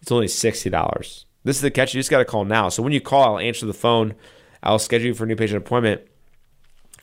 [0.00, 1.24] it's only $60.
[1.44, 1.94] This is the catch.
[1.94, 2.68] You just got to call now.
[2.68, 4.14] So when you call, I'll answer the phone.
[4.62, 6.02] I'll schedule you for a new patient appointment.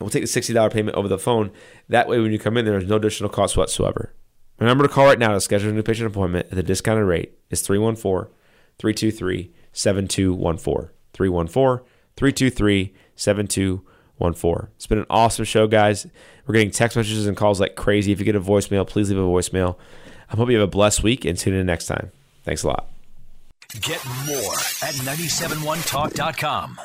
[0.00, 1.50] We'll take the $60 payment over the phone.
[1.88, 4.12] That way, when you come in, there's no additional cost whatsoever.
[4.58, 7.60] Remember to call right now to schedule a new patient appointment the discounted rate is
[7.60, 8.32] 314
[8.78, 10.90] 323 7214.
[11.12, 11.86] 314
[12.16, 14.68] 323 7214.
[14.76, 16.06] It's been an awesome show, guys.
[16.46, 18.12] We're getting text messages and calls like crazy.
[18.12, 19.76] If you get a voicemail, please leave a voicemail.
[20.30, 22.10] I hope you have a blessed week and tune in next time.
[22.46, 22.88] Thanks a lot.
[23.80, 26.80] Get more at 971talk.com.